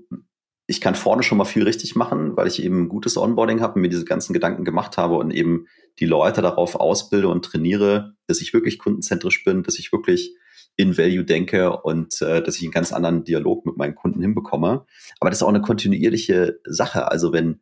[0.65, 3.81] ich kann vorne schon mal viel richtig machen, weil ich eben gutes Onboarding habe und
[3.81, 5.67] mir diese ganzen Gedanken gemacht habe und eben
[5.99, 10.35] die Leute darauf ausbilde und trainiere, dass ich wirklich kundenzentrisch bin, dass ich wirklich
[10.81, 14.85] in Value denke und äh, dass ich einen ganz anderen Dialog mit meinen Kunden hinbekomme.
[15.19, 17.11] Aber das ist auch eine kontinuierliche Sache.
[17.11, 17.61] Also wenn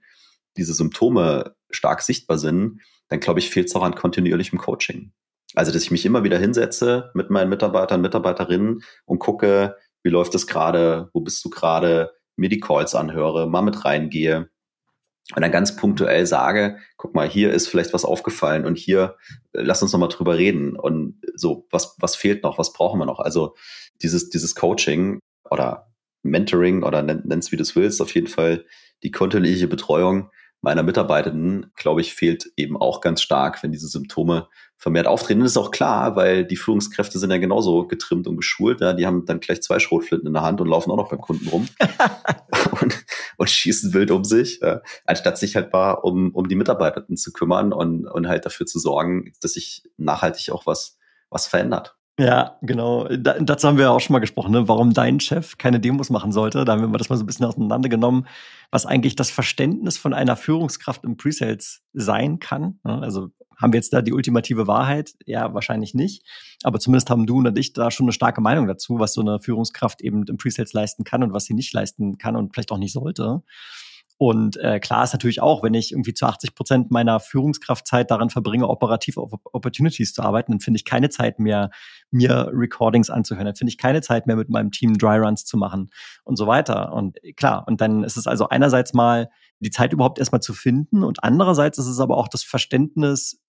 [0.58, 5.12] diese Symptome stark sichtbar sind, dann glaube ich, fehlt es auch an kontinuierlichem Coaching.
[5.56, 10.36] Also, dass ich mich immer wieder hinsetze mit meinen Mitarbeitern, Mitarbeiterinnen und gucke, wie läuft
[10.36, 14.50] es gerade, wo bist du gerade, mir die Calls anhöre, mal mit reingehe
[15.36, 19.16] und dann ganz punktuell sage, guck mal, hier ist vielleicht was aufgefallen und hier
[19.54, 23.00] äh, lass uns noch mal drüber reden und so, was, was fehlt noch, was brauchen
[23.00, 23.20] wir noch?
[23.20, 23.56] Also
[24.02, 25.92] dieses, dieses Coaching oder
[26.24, 28.66] Mentoring oder nenn es wie du es willst, auf jeden Fall
[29.04, 30.32] die kontinuierliche Betreuung
[30.62, 35.42] meiner Mitarbeitenden, glaube ich, fehlt eben auch ganz stark, wenn diese Symptome vermehrt auftreten.
[35.42, 38.82] Das ist auch klar, weil die Führungskräfte sind ja genauso getrimmt und geschult.
[38.82, 41.22] Ja, die haben dann gleich zwei Schrotflinten in der Hand und laufen auch noch beim
[41.22, 41.68] Kunden rum
[42.82, 43.06] und,
[43.38, 47.32] und schießen wild um sich, ja, anstatt sich halt mal um, um die Mitarbeitenden zu
[47.32, 50.98] kümmern und, und halt dafür zu sorgen, dass sich nachhaltig auch was,
[51.30, 51.99] was verändert.
[52.20, 53.08] Ja, genau.
[53.08, 54.68] Da, dazu haben wir ja auch schon mal gesprochen, ne?
[54.68, 56.66] warum dein Chef keine Demos machen sollte.
[56.66, 58.28] Da haben wir das mal so ein bisschen auseinandergenommen,
[58.72, 62.78] was eigentlich das Verständnis von einer Führungskraft im Presales sein kann.
[62.84, 63.02] Ne?
[63.02, 65.14] Also haben wir jetzt da die ultimative Wahrheit?
[65.26, 66.26] Ja, wahrscheinlich nicht.
[66.64, 69.40] Aber zumindest haben du und ich da schon eine starke Meinung dazu, was so eine
[69.40, 72.78] Führungskraft eben im Presales leisten kann und was sie nicht leisten kann und vielleicht auch
[72.78, 73.44] nicht sollte.
[74.22, 78.30] Und äh, klar ist natürlich auch, wenn ich irgendwie zu 80 Prozent meiner Führungskraftzeit daran
[78.30, 81.72] verbringe, operativ auf Opportunities zu arbeiten, dann finde ich keine Zeit mehr,
[82.12, 83.46] mir Recordings anzuhören.
[83.46, 85.90] Dann finde ich keine Zeit mehr, mit meinem Team Dry Runs zu machen
[86.26, 86.92] und so weiter.
[86.92, 89.30] Und klar, und dann ist es also einerseits mal
[89.62, 93.40] die Zeit überhaupt erstmal zu finden und andererseits ist es aber auch das Verständnis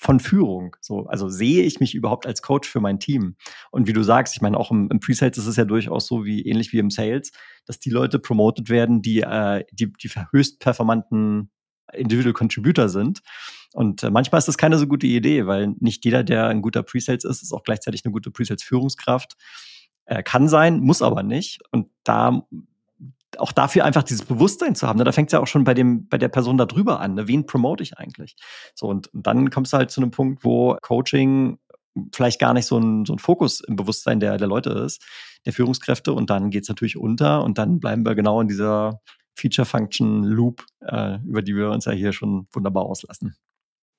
[0.00, 0.76] von Führung.
[0.80, 3.36] So, also sehe ich mich überhaupt als Coach für mein Team?
[3.70, 6.24] Und wie du sagst, ich meine, auch im, im Pre-Sales ist es ja durchaus so
[6.24, 7.32] wie ähnlich wie im Sales,
[7.66, 11.50] dass die Leute promoted werden, die äh, die, die höchst performanten
[11.92, 13.20] Individual Contributor sind.
[13.74, 16.82] Und äh, manchmal ist das keine so gute Idee, weil nicht jeder, der ein guter
[16.82, 19.36] Pre-Sales ist, ist auch gleichzeitig eine gute Pre-Sales-Führungskraft.
[20.06, 21.60] Äh, kann sein, muss aber nicht.
[21.72, 22.46] Und da
[23.38, 24.98] auch dafür einfach dieses Bewusstsein zu haben.
[24.98, 25.04] Ne?
[25.04, 27.14] Da fängt es ja auch schon bei dem, bei der Person da drüber an.
[27.14, 27.28] Ne?
[27.28, 28.36] Wen promote ich eigentlich?
[28.74, 31.58] So, und, und dann kommst du halt zu einem Punkt, wo Coaching
[32.12, 35.02] vielleicht gar nicht so ein, so ein Fokus im Bewusstsein der, der Leute ist,
[35.46, 36.12] der Führungskräfte.
[36.12, 39.00] Und dann geht's natürlich unter und dann bleiben wir genau in dieser
[39.34, 43.36] Feature-Function-Loop, äh, über die wir uns ja hier schon wunderbar auslassen.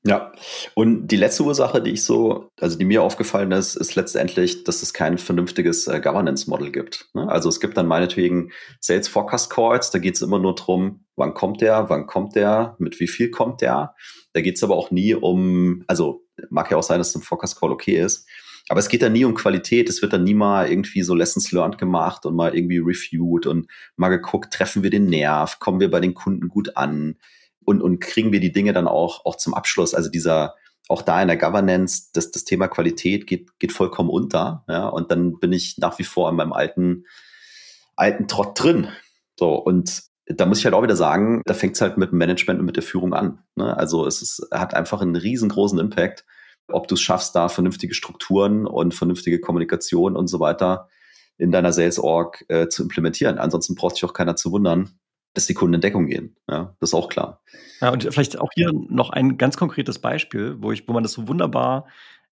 [0.03, 0.31] Ja,
[0.73, 4.81] und die letzte Ursache, die ich so, also die mir aufgefallen ist, ist letztendlich, dass
[4.81, 7.07] es kein vernünftiges äh, Governance-Model gibt.
[7.13, 7.29] Ne?
[7.29, 11.35] Also es gibt dann meinetwegen Sales Forecast Calls, da geht es immer nur drum, wann
[11.35, 13.93] kommt der, wann kommt der, mit wie viel kommt der.
[14.33, 17.59] Da geht es aber auch nie um, also mag ja auch sein, dass ein Forecast
[17.59, 18.27] Call okay ist,
[18.69, 21.51] aber es geht dann nie um Qualität, es wird dann nie mal irgendwie so Lessons
[21.51, 25.91] learned gemacht und mal irgendwie reviewed und mal geguckt, treffen wir den Nerv, kommen wir
[25.91, 27.17] bei den Kunden gut an
[27.71, 29.95] und, und kriegen wir die Dinge dann auch, auch zum Abschluss.
[29.95, 30.55] Also dieser,
[30.89, 34.63] auch da in der Governance, das, das Thema Qualität geht, geht vollkommen unter.
[34.67, 37.05] Ja, und dann bin ich nach wie vor in meinem alten,
[37.95, 38.89] alten Trott drin.
[39.39, 42.17] So, und da muss ich halt auch wieder sagen, da fängt es halt mit dem
[42.17, 43.39] Management und mit der Führung an.
[43.55, 43.75] Ne?
[43.75, 46.25] Also es ist, hat einfach einen riesengroßen Impact,
[46.67, 50.89] ob du es schaffst, da vernünftige Strukturen und vernünftige Kommunikation und so weiter
[51.37, 53.39] in deiner Sales Org äh, zu implementieren.
[53.39, 54.99] Ansonsten braucht sich auch keiner zu wundern,
[55.33, 56.35] dass die Kunden in Deckung gehen.
[56.49, 57.41] Ja, das ist auch klar.
[57.79, 61.13] Ja, und vielleicht auch hier noch ein ganz konkretes Beispiel, wo ich, wo man das
[61.13, 61.87] so wunderbar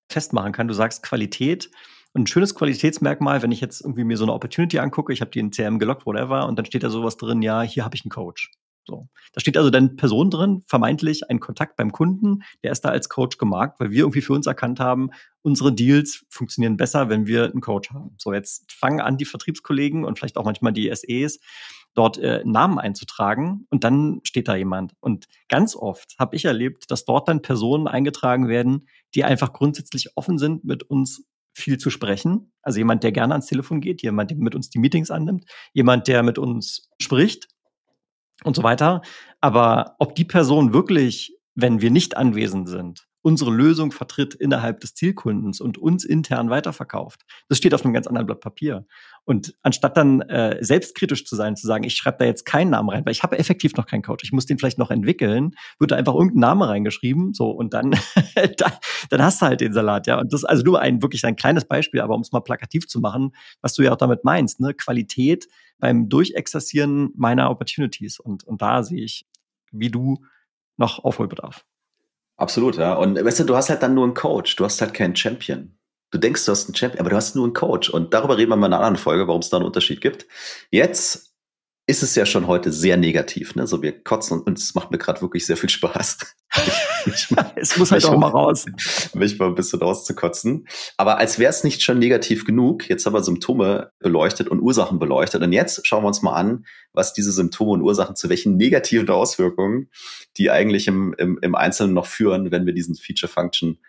[0.10, 0.68] festmachen kann.
[0.68, 1.70] Du sagst Qualität.
[2.14, 5.30] Und ein schönes Qualitätsmerkmal, wenn ich jetzt irgendwie mir so eine Opportunity angucke, ich habe
[5.30, 8.04] die in CM gelockt, whatever, und dann steht da sowas drin, ja, hier habe ich
[8.04, 8.52] einen Coach.
[8.90, 9.08] So.
[9.34, 13.08] Da steht also dann Person drin, vermeintlich ein Kontakt beim Kunden, der ist da als
[13.08, 15.12] Coach gemarkt, weil wir irgendwie für uns erkannt haben,
[15.44, 18.16] unsere Deals funktionieren besser, wenn wir einen Coach haben.
[18.18, 21.40] So, jetzt fangen an die Vertriebskollegen und vielleicht auch manchmal die SEs
[21.94, 24.94] dort äh, Namen einzutragen und dann steht da jemand.
[25.00, 30.16] Und ganz oft habe ich erlebt, dass dort dann Personen eingetragen werden, die einfach grundsätzlich
[30.16, 32.52] offen sind, mit uns viel zu sprechen.
[32.62, 36.08] Also jemand, der gerne ans Telefon geht, jemand, der mit uns die Meetings annimmt, jemand,
[36.08, 37.48] der mit uns spricht
[38.44, 39.02] und so weiter.
[39.42, 44.96] Aber ob die Person wirklich, wenn wir nicht anwesend sind, unsere Lösung vertritt innerhalb des
[44.96, 47.26] Zielkundens und uns intern weiterverkauft.
[47.48, 48.86] Das steht auf einem ganz anderen Blatt Papier.
[49.26, 52.90] Und anstatt dann äh, selbstkritisch zu sein, zu sagen, ich schreibe da jetzt keinen Namen
[52.90, 55.92] rein, weil ich habe effektiv noch keinen Coach, ich muss den vielleicht noch entwickeln, wird
[55.92, 57.92] da einfach irgendein Name reingeschrieben, so und dann,
[58.58, 58.72] dann,
[59.10, 60.20] dann hast du halt den Salat, ja.
[60.20, 62.88] Und das ist also nur ein wirklich ein kleines Beispiel, aber um es mal plakativ
[62.88, 68.20] zu machen, was du ja auch damit meinst, ne, Qualität beim Durchexerzieren meiner Opportunities.
[68.20, 69.28] Und, und da sehe ich,
[69.72, 70.24] wie du
[70.78, 71.66] noch Aufholbedarf.
[72.40, 72.94] Absolut, ja.
[72.94, 75.78] Und weißt du, du hast halt dann nur einen Coach, du hast halt keinen Champion.
[76.10, 77.90] Du denkst, du hast einen Champion, aber du hast nur einen Coach.
[77.90, 80.26] Und darüber reden wir mal in einer anderen Folge, warum es da einen Unterschied gibt.
[80.72, 81.29] Jetzt
[81.90, 83.56] ist es ja schon heute sehr negativ.
[83.56, 83.66] Ne?
[83.66, 86.20] So wir kotzen und es macht mir gerade wirklich sehr viel Spaß.
[87.56, 88.66] es muss halt auch mal raus.
[89.16, 90.68] Mich mal ein bisschen rauszukotzen.
[90.98, 95.00] Aber als wäre es nicht schon negativ genug, jetzt haben wir Symptome beleuchtet und Ursachen
[95.00, 95.42] beleuchtet.
[95.42, 99.10] Und jetzt schauen wir uns mal an, was diese Symptome und Ursachen zu welchen negativen
[99.10, 99.90] Auswirkungen
[100.38, 103.80] die eigentlich im, im, im Einzelnen noch führen, wenn wir diesen Feature-Function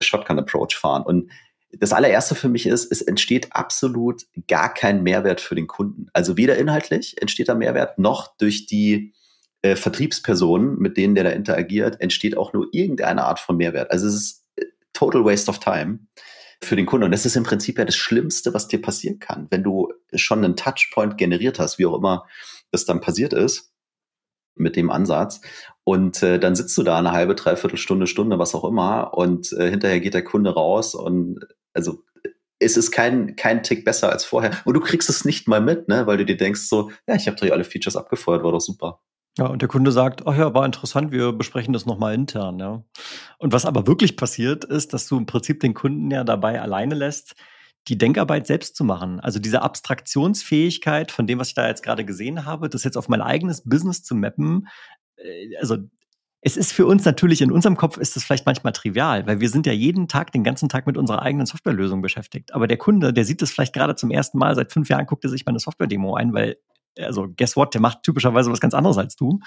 [0.00, 1.04] Shotgun-Approach fahren.
[1.04, 1.30] Und
[1.78, 6.08] das allererste für mich ist, es entsteht absolut gar kein Mehrwert für den Kunden.
[6.12, 9.14] Also weder inhaltlich entsteht da Mehrwert, noch durch die
[9.62, 13.90] äh, Vertriebspersonen, mit denen der da interagiert, entsteht auch nur irgendeine Art von Mehrwert.
[13.90, 16.00] Also es ist äh, total waste of time
[16.62, 17.04] für den Kunden.
[17.04, 19.46] Und das ist im Prinzip ja das Schlimmste, was dir passieren kann.
[19.50, 22.26] Wenn du schon einen Touchpoint generiert hast, wie auch immer
[22.70, 23.72] das dann passiert ist,
[24.56, 25.40] mit dem Ansatz.
[25.84, 29.14] Und äh, dann sitzt du da eine halbe, dreiviertel Stunde, Stunde, was auch immer.
[29.14, 32.02] Und äh, hinterher geht der Kunde raus und also
[32.58, 34.50] es ist kein, kein Tick besser als vorher.
[34.64, 36.06] Und du kriegst es nicht mal mit, ne?
[36.06, 39.00] weil du dir denkst so, ja, ich habe doch alle Features abgefeuert, war doch super.
[39.38, 42.82] Ja, und der Kunde sagt, ach ja, war interessant, wir besprechen das nochmal intern, ja.
[43.36, 46.94] Und was aber wirklich passiert ist, dass du im Prinzip den Kunden ja dabei alleine
[46.94, 47.34] lässt,
[47.88, 49.20] die Denkarbeit selbst zu machen.
[49.20, 53.10] Also diese Abstraktionsfähigkeit von dem, was ich da jetzt gerade gesehen habe, das jetzt auf
[53.10, 54.68] mein eigenes Business zu mappen,
[55.16, 55.76] äh, also
[56.40, 59.48] es ist für uns natürlich, in unserem Kopf ist es vielleicht manchmal trivial, weil wir
[59.48, 62.54] sind ja jeden Tag, den ganzen Tag mit unserer eigenen Softwarelösung beschäftigt.
[62.54, 65.24] Aber der Kunde, der sieht das vielleicht gerade zum ersten Mal, seit fünf Jahren guckt
[65.24, 66.56] er sich mal eine Software-Demo ein, weil,
[66.98, 69.40] also guess what, der macht typischerweise was ganz anderes als du.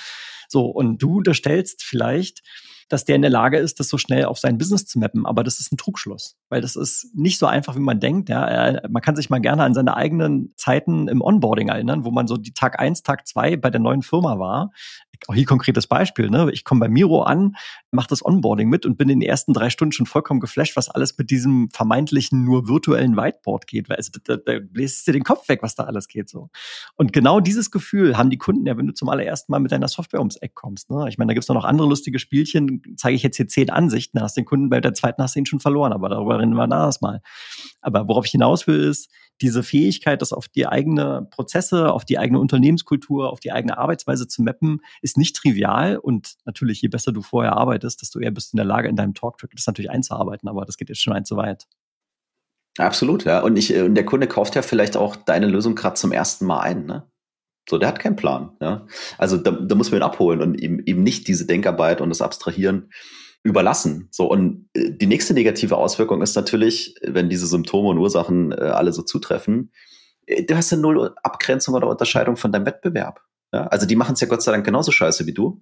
[0.49, 2.41] So, und du unterstellst vielleicht,
[2.89, 5.25] dass der in der Lage ist, das so schnell auf sein Business zu mappen.
[5.25, 8.29] Aber das ist ein Trugschluss, weil das ist nicht so einfach, wie man denkt.
[8.29, 12.27] Ja, man kann sich mal gerne an seine eigenen Zeiten im Onboarding erinnern, wo man
[12.27, 14.71] so die Tag eins, Tag zwei bei der neuen Firma war.
[15.27, 16.49] Auch hier konkretes Beispiel, ne?
[16.51, 17.55] Ich komme bei Miro an,
[17.91, 20.89] mache das Onboarding mit und bin in den ersten drei Stunden schon vollkommen geflasht, was
[20.89, 23.89] alles mit diesem vermeintlichen nur virtuellen Whiteboard geht.
[23.89, 26.49] Weil also, da, da bläst dir den Kopf weg, was da alles geht so.
[26.95, 29.87] Und genau dieses Gefühl haben die Kunden ja, wenn du zum allerersten Mal mit deiner
[29.87, 30.89] Software ums Eck kommst.
[30.89, 31.05] Ne?
[31.09, 34.37] Ich meine, da gibt's noch andere lustige Spielchen, zeige ich jetzt hier zehn Ansichten, hast
[34.37, 37.01] den Kunden bei der zweiten hast du ihn schon verloren, aber darüber reden wir das
[37.01, 37.21] mal.
[37.81, 39.09] Aber worauf ich hinaus will, ist,
[39.41, 44.27] diese Fähigkeit, das auf die eigene Prozesse, auf die eigene Unternehmenskultur, auf die eigene Arbeitsweise
[44.27, 45.97] zu mappen, ist nicht trivial.
[45.97, 48.95] Und natürlich, je besser du vorher arbeitest, desto eher bist du in der Lage, in
[48.95, 50.49] deinem Talk-Track das natürlich einzuarbeiten.
[50.49, 51.67] Aber das geht jetzt schon ein zu weit.
[52.77, 53.41] Absolut, ja.
[53.41, 56.61] Und, ich, und der Kunde kauft ja vielleicht auch deine Lösung gerade zum ersten Mal
[56.61, 57.09] ein, ne?
[57.69, 58.51] So, der hat keinen Plan.
[58.59, 58.87] Ja?
[59.17, 62.21] Also da, da muss man ihn abholen und ihm, ihm nicht diese Denkarbeit und das
[62.21, 62.89] Abstrahieren
[63.43, 64.07] überlassen.
[64.11, 68.55] So, und äh, die nächste negative Auswirkung ist natürlich, wenn diese Symptome und Ursachen äh,
[68.55, 69.71] alle so zutreffen,
[70.25, 73.21] äh, du hast ja null Abgrenzung oder Unterscheidung von deinem Wettbewerb.
[73.53, 73.67] Ja?
[73.67, 75.61] Also die machen es ja Gott sei Dank genauso scheiße wie du.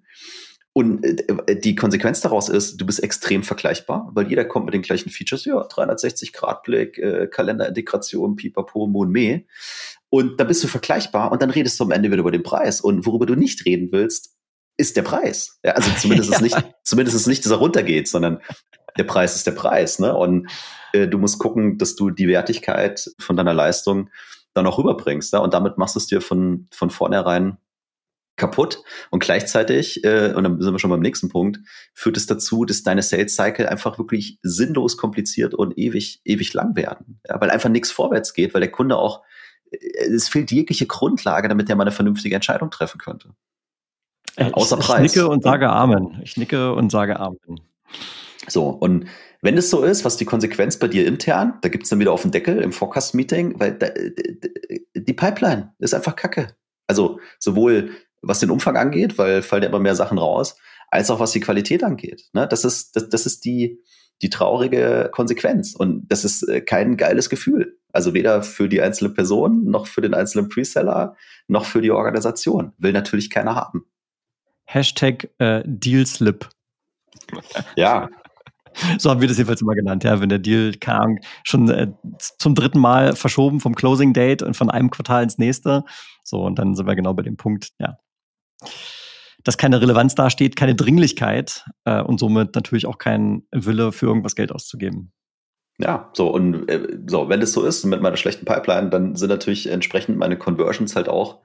[0.73, 4.83] Und äh, die Konsequenz daraus ist, du bist extrem vergleichbar, weil jeder kommt mit den
[4.83, 9.45] gleichen Features, ja, 360-Grad-Blick, äh, Kalenderintegration, Pipapo, Mon, Me.
[10.09, 12.79] Und dann bist du vergleichbar und dann redest du am Ende wieder über den Preis.
[12.79, 14.35] Und worüber du nicht reden willst,
[14.77, 15.59] ist der Preis.
[15.63, 18.39] Ja, also zumindest ist nicht, zumindest ist nicht, dass er runtergeht, sondern
[18.97, 19.97] der Preis ist der Preis.
[19.97, 20.15] Ne?
[20.15, 20.47] Und
[20.93, 24.09] äh, du musst gucken, dass du die Wertigkeit von deiner Leistung
[24.53, 25.33] dann auch rüberbringst.
[25.33, 25.39] Ja?
[25.39, 27.57] Und damit machst du es dir von, von vornherein
[28.37, 28.83] kaputt.
[29.09, 31.59] Und gleichzeitig, äh, und dann sind wir schon beim nächsten Punkt,
[31.93, 36.75] führt es dazu, dass deine Sales Cycle einfach wirklich sinnlos kompliziert und ewig, ewig lang
[36.75, 37.19] werden.
[37.27, 37.41] Ja?
[37.41, 39.23] Weil einfach nichts vorwärts geht, weil der Kunde auch,
[39.71, 43.31] äh, es fehlt jegliche Grundlage, damit er mal eine vernünftige Entscheidung treffen könnte.
[44.37, 45.11] Äh, Außer ich, Preis.
[45.11, 46.19] Ich nicke und sage Amen.
[46.23, 47.59] Ich nicke und sage Amen.
[48.47, 49.07] So, und
[49.41, 52.11] wenn es so ist, was die Konsequenz bei dir intern, da gibt es dann wieder
[52.11, 53.87] auf den Deckel im Forecast-Meeting, weil da,
[54.95, 56.55] die Pipeline ist einfach kacke.
[56.87, 57.91] Also sowohl
[58.27, 60.57] was den Umfang angeht, weil fallen ja immer mehr Sachen raus,
[60.89, 62.23] als auch was die Qualität angeht.
[62.33, 62.47] Ne?
[62.47, 63.81] Das ist, das, das ist die,
[64.21, 65.75] die traurige Konsequenz.
[65.75, 67.77] Und das ist äh, kein geiles Gefühl.
[67.91, 71.15] Also weder für die einzelne Person, noch für den einzelnen Preseller,
[71.47, 72.73] noch für die Organisation.
[72.77, 73.85] Will natürlich keiner haben.
[74.65, 76.49] Hashtag äh, Dealslip.
[77.75, 78.09] Ja.
[78.99, 81.87] So haben wir das jedenfalls immer genannt, ja, wenn der Deal kam, schon äh,
[82.37, 85.83] zum dritten Mal verschoben vom Closing Date und von einem Quartal ins nächste.
[86.23, 87.97] So, und dann sind wir genau bei dem Punkt, ja,
[89.43, 94.35] dass keine Relevanz dasteht, keine Dringlichkeit äh, und somit natürlich auch kein Wille für irgendwas
[94.35, 95.13] Geld auszugeben.
[95.79, 99.29] Ja, so und äh, so, wenn das so ist mit meiner schlechten Pipeline, dann sind
[99.29, 101.41] natürlich entsprechend meine Conversions halt auch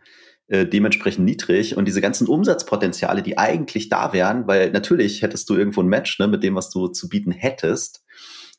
[0.48, 5.54] äh, dementsprechend niedrig und diese ganzen Umsatzpotenziale, die eigentlich da wären, weil natürlich hättest du
[5.54, 8.02] irgendwo ein Match ne, mit dem, was du zu bieten hättest,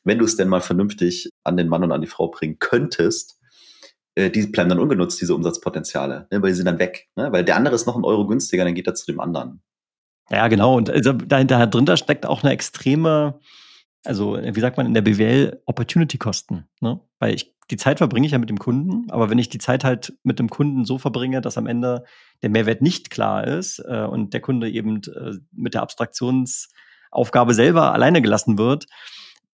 [0.04, 3.38] wenn du es denn mal vernünftig an den Mann und an die Frau bringen könntest,
[4.16, 7.08] die bleiben dann ungenutzt, diese Umsatzpotenziale, ne, weil die sind dann weg.
[7.16, 7.32] Ne?
[7.32, 9.60] Weil der andere ist noch ein Euro günstiger, dann geht er zu dem anderen.
[10.30, 10.76] Ja, genau.
[10.76, 13.40] Und also, da, da drunter steckt auch eine extreme,
[14.04, 16.64] also wie sagt man in der BWL, Opportunity-Kosten.
[16.80, 17.00] Ne?
[17.18, 19.84] Weil ich die Zeit verbringe ich ja mit dem Kunden, aber wenn ich die Zeit
[19.84, 22.04] halt mit dem Kunden so verbringe, dass am Ende
[22.42, 27.92] der Mehrwert nicht klar ist äh, und der Kunde eben äh, mit der Abstraktionsaufgabe selber
[27.92, 28.86] alleine gelassen wird,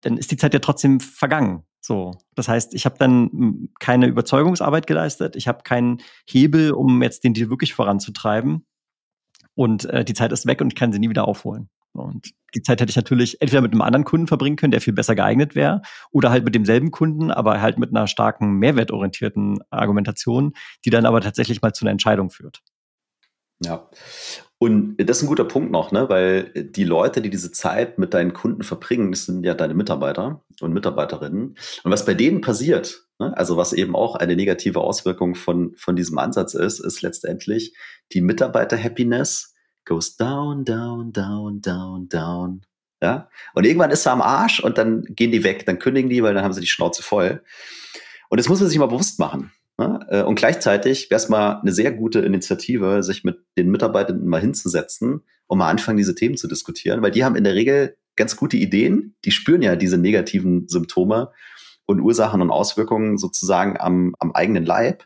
[0.05, 1.63] dann ist die Zeit ja trotzdem vergangen.
[1.81, 7.23] So, das heißt, ich habe dann keine Überzeugungsarbeit geleistet, ich habe keinen Hebel, um jetzt
[7.23, 8.65] den Deal wirklich voranzutreiben
[9.55, 11.69] und äh, die Zeit ist weg und ich kann sie nie wieder aufholen.
[11.93, 14.93] Und die Zeit hätte ich natürlich entweder mit einem anderen Kunden verbringen können, der viel
[14.93, 20.53] besser geeignet wäre, oder halt mit demselben Kunden, aber halt mit einer starken mehrwertorientierten Argumentation,
[20.83, 22.61] die dann aber tatsächlich mal zu einer Entscheidung führt.
[23.63, 23.89] Ja.
[24.57, 26.07] Und das ist ein guter Punkt noch, ne?
[26.07, 30.43] weil die Leute, die diese Zeit mit deinen Kunden verbringen, das sind ja deine Mitarbeiter
[30.61, 31.57] und Mitarbeiterinnen.
[31.83, 33.35] Und was bei denen passiert, ne?
[33.35, 37.75] also was eben auch eine negative Auswirkung von, von diesem Ansatz ist, ist letztendlich
[38.13, 42.61] die Mitarbeiter-Happiness goes down, down, down, down, down.
[43.01, 43.29] Ja?
[43.53, 46.33] Und irgendwann ist er am Arsch und dann gehen die weg, dann kündigen die, weil
[46.33, 47.43] dann haben sie die Schnauze voll.
[48.29, 49.51] Und das muss man sich mal bewusst machen.
[49.77, 50.05] Ne?
[50.09, 54.41] Äh, und gleichzeitig wäre es mal eine sehr gute Initiative, sich mit den Mitarbeitenden mal
[54.41, 58.35] hinzusetzen und mal anfangen, diese Themen zu diskutieren, weil die haben in der Regel ganz
[58.37, 61.31] gute Ideen, die spüren ja diese negativen Symptome
[61.85, 65.05] und Ursachen und Auswirkungen sozusagen am, am eigenen Leib.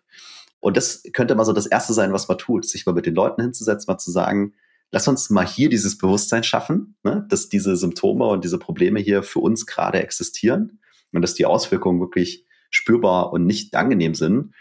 [0.59, 3.15] Und das könnte mal so das Erste sein, was man tut, sich mal mit den
[3.15, 4.53] Leuten hinzusetzen, mal zu sagen,
[4.91, 9.23] lass uns mal hier dieses Bewusstsein schaffen, ne, dass diese Symptome und diese Probleme hier
[9.23, 10.79] für uns gerade existieren
[11.11, 14.53] und dass die Auswirkungen wirklich spürbar und nicht angenehm sind.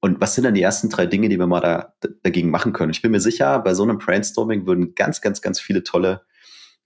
[0.00, 2.90] Und was sind dann die ersten drei Dinge, die wir mal da, dagegen machen können?
[2.90, 6.22] Ich bin mir sicher, bei so einem Brainstorming würden ganz, ganz, ganz viele tolle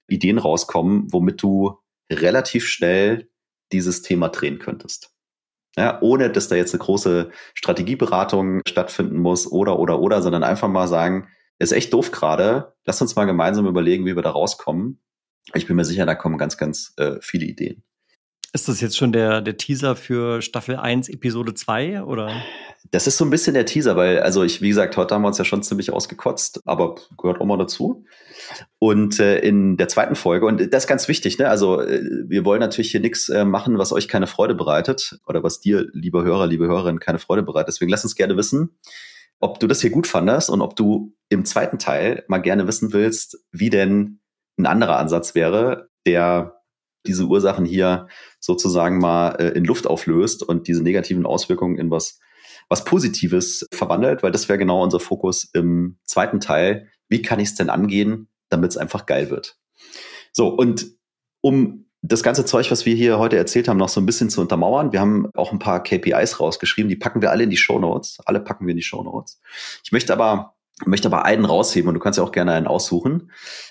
[0.09, 1.78] Ideen rauskommen, womit du
[2.11, 3.30] relativ schnell
[3.72, 5.11] dieses Thema drehen könntest.
[5.76, 10.68] Ja, ohne dass da jetzt eine große Strategieberatung stattfinden muss oder, oder, oder, sondern einfach
[10.68, 11.28] mal sagen,
[11.59, 12.74] ist echt doof gerade.
[12.84, 15.01] Lass uns mal gemeinsam überlegen, wie wir da rauskommen.
[15.53, 17.82] Ich bin mir sicher, da kommen ganz, ganz äh, viele Ideen.
[18.55, 22.30] Ist das jetzt schon der, der Teaser für Staffel 1, Episode 2 oder?
[22.92, 25.28] Das ist so ein bisschen der Teaser, weil, also ich, wie gesagt, heute haben wir
[25.28, 28.05] uns ja schon ziemlich ausgekotzt, aber gehört auch mal dazu.
[28.78, 31.48] Und äh, in der zweiten Folge, und das ist ganz wichtig, ne?
[31.48, 35.42] Also äh, wir wollen natürlich hier nichts äh, machen, was euch keine Freude bereitet oder
[35.42, 37.74] was dir, lieber Hörer, liebe Hörerin, keine Freude bereitet.
[37.74, 38.78] Deswegen lass uns gerne wissen,
[39.40, 42.92] ob du das hier gut fandest und ob du im zweiten Teil mal gerne wissen
[42.92, 44.20] willst, wie denn
[44.57, 46.61] ein anderer Ansatz wäre, der
[47.07, 48.09] diese Ursachen hier
[48.45, 52.20] sozusagen mal äh, in Luft auflöst und diese negativen Auswirkungen in was,
[52.68, 56.88] was Positives verwandelt, weil das wäre genau unser Fokus im zweiten Teil.
[57.09, 59.57] Wie kann ich es denn angehen, damit es einfach geil wird?
[60.32, 60.86] So, und
[61.40, 64.42] um das ganze Zeug, was wir hier heute erzählt haben, noch so ein bisschen zu
[64.42, 64.92] untermauern.
[64.92, 68.18] Wir haben auch ein paar KPIs rausgeschrieben, die packen wir alle in die Show Notes.
[68.26, 69.40] Alle packen wir in die Show Notes.
[69.82, 73.30] Ich möchte aber möchte aber einen rausheben und du kannst ja auch gerne einen aussuchen.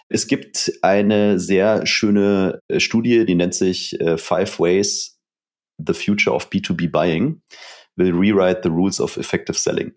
[0.10, 5.20] Es gibt eine sehr schöne äh, Studie, die nennt sich äh, Five Ways
[5.78, 7.42] the Future of B2B Buying
[7.96, 9.94] will rewrite the rules of effective selling.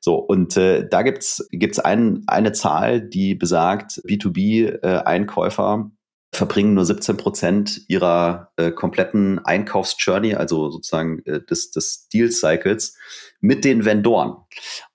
[0.00, 5.90] So, und äh, da gibt's gibt's ein, eine Zahl, die besagt, B2B-Einkäufer äh,
[6.32, 12.96] verbringen nur 17 Prozent ihrer äh, kompletten Einkaufsjourney, also sozusagen äh, des, des Deal-Cycles,
[13.40, 14.36] mit den Vendoren.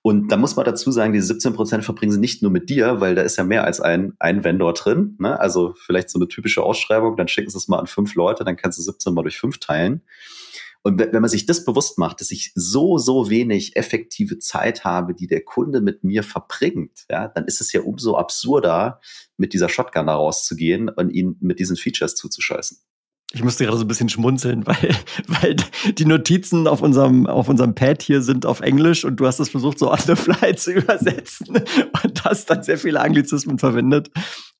[0.02, 3.00] Und da muss man dazu sagen, diese 17 Prozent verbringen sie nicht nur mit dir,
[3.00, 5.16] weil da ist ja mehr als ein, ein Vendor drin.
[5.18, 5.38] Ne?
[5.38, 8.56] Also vielleicht so eine typische Ausschreibung, dann schicken sie es mal an fünf Leute, dann
[8.56, 10.02] kannst du 17 mal durch fünf teilen.
[10.86, 15.14] Und wenn man sich das bewusst macht, dass ich so, so wenig effektive Zeit habe,
[15.16, 19.00] die der Kunde mit mir verbringt, ja, dann ist es ja umso absurder,
[19.36, 22.78] mit dieser Shotgun da rauszugehen und ihn mit diesen Features zuzuscheißen.
[23.32, 25.56] Ich musste gerade so ein bisschen schmunzeln, weil, weil
[25.92, 29.48] die Notizen auf unserem, auf unserem Pad hier sind auf Englisch und du hast es
[29.48, 31.64] versucht, so on the fly zu übersetzen
[32.04, 34.12] und hast dann sehr viele Anglizismen verwendet.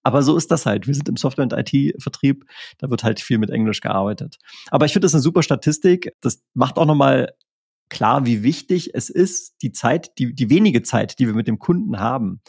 [0.07, 0.86] Aber so ist das halt.
[0.86, 2.44] Wir sind im Software- und IT-Vertrieb,
[2.78, 4.38] da wird halt viel mit Englisch gearbeitet.
[4.70, 6.12] Aber ich finde das eine super Statistik.
[6.20, 7.32] Das macht auch nochmal
[7.88, 11.59] klar, wie wichtig es ist, die Zeit, die, die wenige Zeit, die wir mit dem
[11.59, 12.40] Kunden haben,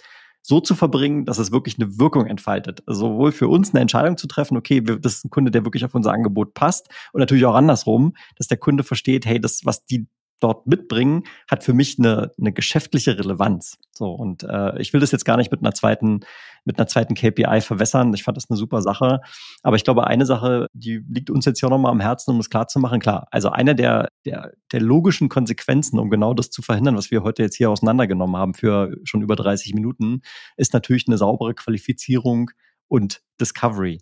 [0.43, 2.83] so zu verbringen, dass es wirklich eine Wirkung entfaltet.
[2.85, 5.83] Also sowohl für uns eine Entscheidung zu treffen, okay, das ist ein Kunde, der wirklich
[5.83, 9.83] auf unser Angebot passt und natürlich auch andersrum, dass der Kunde versteht, hey, das, was
[9.83, 10.05] die
[10.39, 13.77] dort mitbringen, hat für mich eine, eine geschäftliche Relevanz.
[13.91, 16.19] So und äh, ich will das jetzt gar nicht mit einer zweiten
[16.67, 18.13] mit einer zweiten KPI verwässern.
[18.13, 19.21] Ich fand das eine super Sache.
[19.63, 22.49] Aber ich glaube, eine Sache, die liegt uns jetzt hier nochmal am Herzen, um es
[22.49, 22.99] klar zu machen.
[22.99, 27.23] Klar, also eine der, der, der logischen Konsequenzen, um genau das zu verhindern, was wir
[27.23, 30.21] heute jetzt hier auseinandergenommen haben für schon über 30 Minuten,
[30.57, 32.51] ist natürlich eine saubere Qualifizierung
[32.89, 33.99] und Discovery.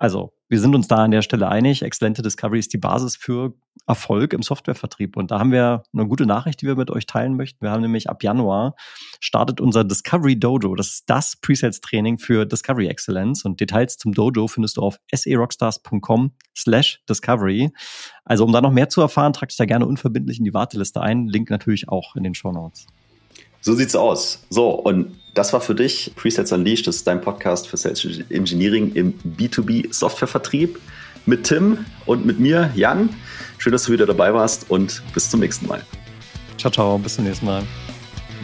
[0.00, 1.82] Also wir sind uns da an der Stelle einig.
[1.82, 3.52] Exzellente Discovery ist die Basis für
[3.86, 5.14] Erfolg im Softwarevertrieb.
[5.16, 7.62] Und da haben wir eine gute Nachricht, die wir mit euch teilen möchten.
[7.62, 8.74] Wir haben nämlich ab Januar
[9.20, 10.74] startet unser Discovery Dojo.
[10.74, 13.44] Das ist das Presales-Training für Discovery Excellence.
[13.44, 17.70] Und Details zum Dojo findest du auf serockstars.com slash discovery.
[18.24, 21.02] Also um da noch mehr zu erfahren, trag dich da gerne unverbindlich in die Warteliste
[21.02, 21.28] ein.
[21.28, 22.86] Link natürlich auch in den Show Notes.
[23.60, 24.42] So sieht's aus.
[24.48, 26.86] So, und das war für dich Presets Unleashed.
[26.86, 30.78] Das ist dein Podcast für Sales Engineering im B2B Softwarevertrieb
[31.26, 33.10] mit Tim und mit mir, Jan.
[33.58, 35.82] Schön, dass du wieder dabei warst und bis zum nächsten Mal.
[36.56, 36.98] Ciao, ciao.
[36.98, 37.62] Bis zum nächsten Mal.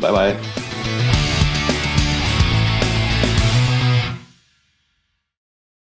[0.01, 1.16] Bye, bye.